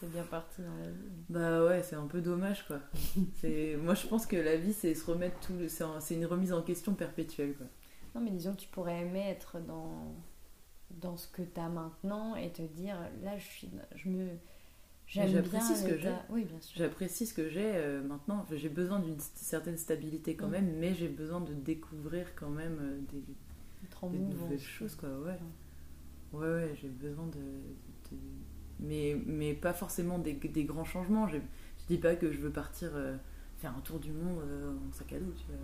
T'es 0.00 0.08
bien 0.08 0.24
parti 0.24 0.62
dans 0.62 0.76
la 0.84 0.90
vie. 0.90 1.10
bah 1.28 1.64
ouais, 1.64 1.82
c'est 1.84 1.94
un 1.94 2.08
peu 2.08 2.20
dommage 2.20 2.66
quoi. 2.66 2.80
moi 3.82 3.94
je 3.94 4.06
pense 4.08 4.26
que 4.26 4.34
la 4.34 4.56
vie 4.56 4.72
c'est 4.72 4.94
se 4.96 5.04
remettre 5.08 5.38
tout, 5.46 5.52
le- 5.56 5.68
c'est 5.68 6.14
une 6.16 6.26
remise 6.26 6.52
en 6.52 6.62
question 6.62 6.94
perpétuelle 6.94 7.54
quoi. 7.56 7.66
Non, 8.16 8.20
mais 8.20 8.30
disons 8.32 8.54
que 8.54 8.60
tu 8.60 8.68
pourrais 8.68 9.00
aimer 9.02 9.24
être 9.30 9.60
dans, 9.60 10.12
dans 11.00 11.16
ce 11.16 11.26
que 11.28 11.42
t'as 11.42 11.68
maintenant 11.68 12.36
et 12.36 12.50
te 12.50 12.62
dire 12.62 12.96
là, 13.22 13.36
je, 13.38 13.44
suis, 13.44 13.70
je 13.96 14.08
me. 14.08 14.28
J'aime 15.06 15.26
bien. 15.30 15.42
j'apprécie 15.42 15.76
ce 15.76 15.84
que 15.86 15.94
l'état- 15.94 16.24
Oui, 16.30 16.44
bien 16.44 16.60
sûr. 16.60 16.78
J'apprécie 16.78 17.26
ce 17.26 17.34
que 17.34 17.48
j'ai 17.50 17.72
euh, 17.76 18.02
maintenant. 18.02 18.38
Enfin, 18.40 18.56
j'ai 18.56 18.68
besoin 18.68 18.98
d'une 19.00 19.18
certaine 19.34 19.76
stabilité 19.76 20.36
quand 20.36 20.48
Mm. 20.48 20.52
même, 20.52 20.76
mais 20.78 20.94
j'ai 20.94 21.08
besoin 21.08 21.40
de 21.40 21.52
découvrir 21.54 22.34
quand 22.34 22.48
même 22.50 22.78
euh, 22.80 22.98
des, 23.12 23.22
nouvelles 24.18 24.58
choses 24.60 24.94
quoi. 24.94 25.08
Ouais, 25.20 25.38
ouais, 26.32 26.46
ouais, 26.48 26.74
j'ai 26.80 26.88
besoin 26.88 27.26
de, 27.26 27.32
de- 28.10 28.18
mais 28.80 29.16
mais 29.26 29.54
pas 29.54 29.72
forcément 29.74 30.18
des, 30.18 30.32
des 30.34 30.64
grands 30.64 30.84
changements. 30.84 31.28
J'ai- 31.28 31.42
Je 31.80 31.86
dis 31.88 31.98
pas 31.98 32.14
que 32.16 32.30
je 32.32 32.38
veux 32.38 32.50
partir 32.52 32.90
euh, 32.94 33.16
faire 33.58 33.76
un 33.76 33.80
tour 33.80 33.98
du 33.98 34.12
monde 34.12 34.38
en 34.88 34.92
sac 34.92 35.12
à 35.12 35.18
dos. 35.18 35.32
Tu 35.36 35.44
vois. 35.46 35.56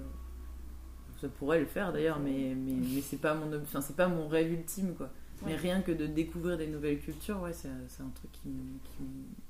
Ça 1.20 1.28
pourrait 1.28 1.60
le 1.60 1.66
faire 1.66 1.92
d'ailleurs, 1.92 2.20
mais 2.20 2.54
mais, 2.54 2.72
mais 2.94 3.00
c'est 3.00 3.16
pas 3.20 3.34
mon 3.34 3.52
enfin, 3.60 3.80
c'est 3.80 3.96
pas 3.96 4.08
mon 4.08 4.28
rêve 4.28 4.52
ultime 4.52 4.94
quoi. 4.94 5.10
Mais 5.46 5.54
rien 5.56 5.82
que 5.82 5.92
de 5.92 6.06
découvrir 6.06 6.58
des 6.58 6.66
nouvelles 6.66 6.98
cultures, 7.00 7.40
ouais, 7.42 7.52
c'est 7.52 7.68
c'est 7.88 8.02
un 8.02 8.10
truc 8.10 8.30
qui 8.32 8.48
me, 8.48 8.78
qui 8.84 9.04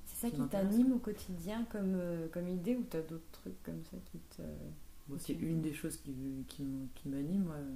C'est 0.04 0.26
ça 0.28 0.30
qui 0.30 0.42
t'anime 0.48 0.92
au 0.92 0.98
quotidien 0.98 1.64
comme, 1.70 1.94
euh, 1.94 2.28
comme 2.28 2.48
idée 2.48 2.76
ou 2.76 2.84
t'as 2.88 3.00
d'autres 3.00 3.30
trucs 3.32 3.62
comme 3.62 3.82
ça 3.90 3.96
qui 4.10 4.18
te. 4.36 4.42
Bon, 5.08 5.14
Ok. 5.14 5.20
c'est 5.24 5.32
une 5.34 5.62
des 5.62 5.72
choses 5.72 5.96
qui, 5.96 6.44
qui, 6.48 6.64
qui 6.94 7.08
m'anime. 7.08 7.46
ouais. 7.48 7.74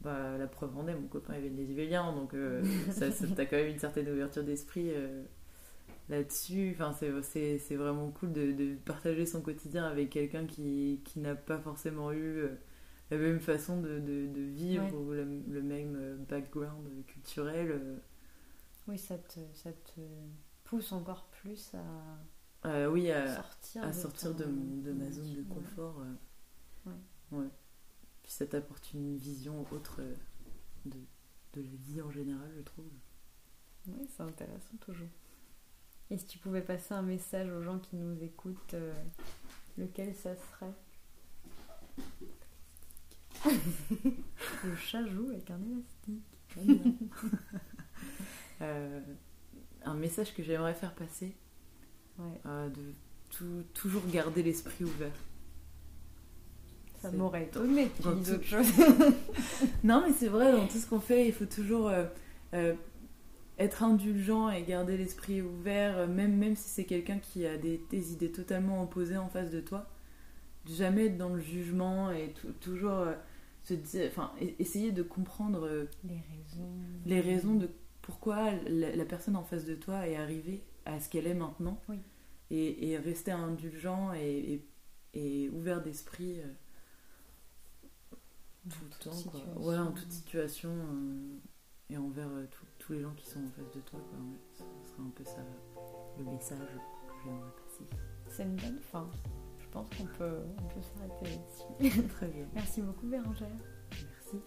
Bah, 0.00 0.36
la 0.36 0.48
preuve 0.48 0.76
en 0.76 0.88
est, 0.88 0.94
mon 0.96 1.06
copain 1.06 1.34
il 1.36 1.48
vient 1.48 1.64
des 2.10 2.16
donc 2.16 2.34
euh, 2.34 2.60
ça, 2.90 3.12
ça- 3.12 3.26
t'as 3.36 3.44
quand 3.46 3.56
même 3.56 3.68
une 3.68 3.78
certaine 3.78 4.08
ouverture 4.08 4.42
d'esprit 4.42 4.90
euh, 4.90 5.22
là-dessus. 6.08 6.72
Enfin, 6.74 6.92
c'est, 6.92 7.22
c'est, 7.22 7.58
c'est 7.58 7.76
vraiment 7.76 8.10
cool 8.10 8.32
de, 8.32 8.52
de 8.52 8.74
partager 8.76 9.26
son 9.26 9.42
quotidien 9.42 9.84
avec 9.86 10.10
quelqu'un 10.10 10.46
qui, 10.46 11.00
qui 11.04 11.20
n'a 11.20 11.34
pas 11.34 11.58
forcément 11.58 12.12
eu 12.12 12.38
euh, 12.38 12.56
la 13.10 13.18
même 13.18 13.40
façon 13.40 13.80
de, 13.80 13.98
de, 14.00 14.26
de 14.28 14.40
vivre 14.42 14.84
Ouais. 14.84 14.92
ou 14.94 15.12
le, 15.12 15.24
le 15.48 15.62
même 15.62 15.96
euh, 15.96 16.16
background 16.28 16.88
culturel. 17.06 17.70
euh. 17.72 17.96
Oui, 18.88 18.98
ça 18.98 19.18
te, 19.18 19.40
ça 19.54 19.72
te 19.72 20.00
pousse 20.64 20.92
encore 20.92 21.26
plus 21.30 21.74
à 21.74 22.18
Euh, 22.64 22.86
oui, 22.88 23.10
à, 23.10 23.34
sortir, 23.34 23.82
à 23.84 23.88
de, 23.88 23.92
sortir 23.92 24.34
de, 24.34 24.44
ton- 24.44 24.50
ma 24.94 25.10
zone 25.10 25.34
de 25.34 25.42
confort. 25.42 26.02
Ouais. 26.86 26.92
Ouais. 27.32 27.48
Puis 28.22 28.32
ça 28.32 28.46
t'apporte 28.46 28.92
une 28.94 29.16
vision 29.16 29.66
autre 29.72 30.00
de, 30.86 30.98
de 31.54 31.60
la 31.62 31.76
vie 31.76 32.00
en 32.02 32.10
général, 32.10 32.50
je 32.56 32.62
trouve. 32.62 32.86
Oui, 33.86 34.06
c'est 34.08 34.22
intéressant 34.22 34.76
toujours. 34.80 35.08
Et 36.12 36.18
si 36.18 36.26
tu 36.26 36.36
pouvais 36.38 36.60
passer 36.60 36.92
un 36.92 37.00
message 37.00 37.48
aux 37.50 37.62
gens 37.62 37.78
qui 37.78 37.96
nous 37.96 38.22
écoutent, 38.22 38.74
euh, 38.74 38.92
lequel 39.78 40.14
ça 40.14 40.30
serait 40.36 40.72
Le 44.64 44.76
chat 44.76 45.04
joue 45.06 45.30
avec 45.30 45.50
un 45.50 45.58
élastique. 45.62 46.22
Euh, 48.60 49.00
un 49.84 49.94
message 49.94 50.32
que 50.36 50.42
j'aimerais 50.44 50.74
faire 50.74 50.94
passer, 50.94 51.34
Ouais, 52.16 52.40
euh, 52.46 52.68
de 52.68 52.94
tout- 53.30 53.64
toujours 53.74 54.06
garder 54.06 54.44
l'esprit 54.44 54.84
ouvert. 54.84 55.10
ça 57.00 57.10
m'aurait 57.10 57.42
étonné 57.44 57.88
que 57.88 57.96
tu 57.96 58.02
dans 58.04 58.12
dises 58.14 58.28
tout- 58.28 58.34
autre 58.34 58.44
chose. 58.44 59.66
Non, 59.82 60.04
mais 60.06 60.12
c'est 60.12 60.28
vrai, 60.28 60.52
dans 60.52 60.68
tout 60.68 60.78
ce 60.78 60.86
qu'on 60.86 61.00
fait, 61.00 61.26
il 61.26 61.32
faut 61.32 61.46
toujours 61.46 61.90
être 63.58 63.82
indulgent 63.82 64.48
et 64.50 64.62
garder 64.62 64.96
l'esprit 64.96 65.42
ouvert, 65.42 65.98
euh, 65.98 66.06
même, 66.06 66.36
même 66.36 66.56
si 66.56 66.68
c'est 66.68 66.84
quelqu'un 66.84 67.18
qui 67.18 67.46
a 67.46 67.56
des, 67.56 67.80
des 67.90 68.12
idées 68.12 68.32
totalement 68.32 68.82
opposées 68.82 69.16
en 69.16 69.28
face 69.28 69.50
de 69.50 69.60
toi. 69.60 69.86
Jamais 70.66 71.06
être 71.06 71.18
dans 71.18 71.30
le 71.34 71.40
jugement 71.40 72.10
et 72.12 72.32
tou- 72.32 72.52
toujours 72.60 72.92
euh, 72.92 73.14
se 73.64 73.74
dire, 73.74 74.06
enfin, 74.08 74.32
essayer 74.58 74.92
de 74.92 75.02
comprendre 75.02 75.66
euh, 75.66 75.84
Les 76.04 76.14
raisons. 76.14 76.68
les 77.06 77.20
raisons 77.20 77.54
de 77.54 77.68
pourquoi 78.00 78.50
la, 78.68 78.94
la 78.96 79.04
personne 79.04 79.36
en 79.36 79.44
face 79.44 79.64
de 79.64 79.74
toi 79.74 80.06
est 80.08 80.16
arrivée 80.16 80.62
à 80.84 80.98
ce 81.00 81.08
qu'elle 81.08 81.26
est 81.26 81.34
maintenant. 81.34 81.80
Oui. 81.88 81.98
Et, 82.50 82.90
et 82.90 82.98
rester 82.98 83.30
indulgent 83.32 84.12
et, 84.14 84.54
et- 84.54 84.68
et 85.14 85.50
ouvert 85.50 85.82
d'esprit 85.82 86.36
tout 88.68 88.78
le 88.84 89.04
temps. 89.10 89.30
Quoi. 89.60 89.78
en 89.78 89.92
toute 89.92 90.10
situation 90.10 90.70
euh, 90.70 91.38
et 91.90 91.96
envers 91.98 92.28
euh, 92.28 92.46
tout- 92.50 92.64
tous 92.92 92.98
les 92.98 93.02
gens 93.02 93.14
qui 93.16 93.26
sont 93.26 93.38
en 93.38 93.50
face 93.50 93.74
de 93.74 93.80
toi. 93.80 94.00
Quoi. 94.10 94.18
Ça 94.52 94.64
serait 94.64 95.02
un 95.02 95.10
peu 95.14 95.24
ça 95.24 95.38
le 96.18 96.24
message 96.24 96.58
que 96.58 97.14
j'aimerais 97.24 97.52
passer. 97.64 97.84
C'est 98.28 98.42
une 98.42 98.56
bonne 98.56 98.78
fin, 98.80 99.08
je 99.58 99.68
pense 99.68 99.88
qu'on 99.96 100.04
peut, 100.18 100.40
on 100.58 100.68
peut 100.68 100.80
s'arrêter 100.82 101.40
ici. 101.88 102.02
Très 102.08 102.28
bien. 102.28 102.46
Merci 102.54 102.82
beaucoup 102.82 103.06
Bérangère. 103.06 103.48
Merci. 103.90 104.42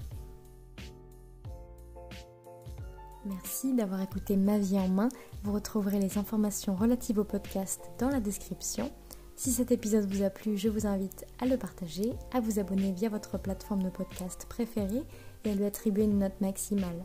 Merci 3.25 3.73
d'avoir 3.73 4.01
écouté 4.01 4.37
Ma 4.37 4.59
vie 4.59 4.77
en 4.77 4.89
main. 4.89 5.09
Vous 5.43 5.53
retrouverez 5.53 5.99
les 5.99 6.19
informations 6.19 6.75
relatives 6.75 7.17
au 7.17 7.23
podcast 7.23 7.81
dans 7.97 8.09
la 8.09 8.19
description. 8.19 8.91
Si 9.35 9.51
cet 9.51 9.71
épisode 9.71 10.05
vous 10.05 10.23
a 10.23 10.29
plu, 10.29 10.55
je 10.55 10.69
vous 10.69 10.85
invite 10.85 11.25
à 11.39 11.45
le 11.45 11.57
partager, 11.57 12.13
à 12.31 12.39
vous 12.39 12.59
abonner 12.59 12.91
via 12.91 13.09
votre 13.09 13.39
plateforme 13.39 13.83
de 13.83 13.89
podcast 13.89 14.45
préférée 14.47 15.03
et 15.43 15.49
à 15.49 15.55
lui 15.55 15.65
attribuer 15.65 16.03
une 16.03 16.19
note 16.19 16.39
maximale. 16.41 17.03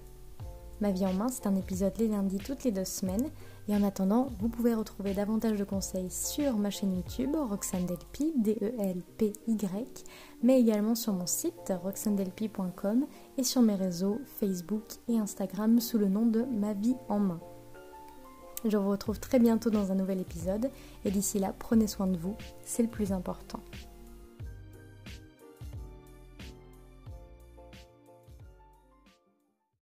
Ma 0.80 0.92
vie 0.92 1.04
en 1.04 1.12
main, 1.12 1.28
c'est 1.28 1.46
un 1.46 1.56
épisode 1.56 1.92
les 1.98 2.08
lundis 2.08 2.38
toutes 2.38 2.64
les 2.64 2.72
deux 2.72 2.86
semaines. 2.86 3.28
Et 3.68 3.76
en 3.76 3.82
attendant, 3.82 4.28
vous 4.40 4.48
pouvez 4.48 4.74
retrouver 4.74 5.12
davantage 5.12 5.58
de 5.58 5.64
conseils 5.64 6.10
sur 6.10 6.56
ma 6.56 6.70
chaîne 6.70 6.96
YouTube, 6.96 7.36
Roxane 7.36 7.84
Delpy, 7.84 8.32
D-E-L-P-Y, 8.36 10.04
mais 10.42 10.58
également 10.58 10.94
sur 10.94 11.12
mon 11.12 11.26
site, 11.26 11.72
roxandelpy.com, 11.82 13.06
et 13.36 13.44
sur 13.44 13.60
mes 13.60 13.74
réseaux 13.74 14.20
Facebook 14.38 14.84
et 15.08 15.18
Instagram 15.18 15.80
sous 15.80 15.98
le 15.98 16.08
nom 16.08 16.24
de 16.24 16.42
Ma 16.42 16.72
vie 16.72 16.96
en 17.08 17.18
main. 17.18 17.40
Je 18.64 18.76
vous 18.76 18.90
retrouve 18.90 19.20
très 19.20 19.38
bientôt 19.38 19.70
dans 19.70 19.92
un 19.92 19.94
nouvel 19.94 20.20
épisode, 20.20 20.70
et 21.04 21.10
d'ici 21.10 21.38
là, 21.38 21.54
prenez 21.58 21.86
soin 21.86 22.06
de 22.06 22.16
vous, 22.16 22.36
c'est 22.64 22.82
le 22.82 22.88
plus 22.88 23.12
important. 23.12 23.60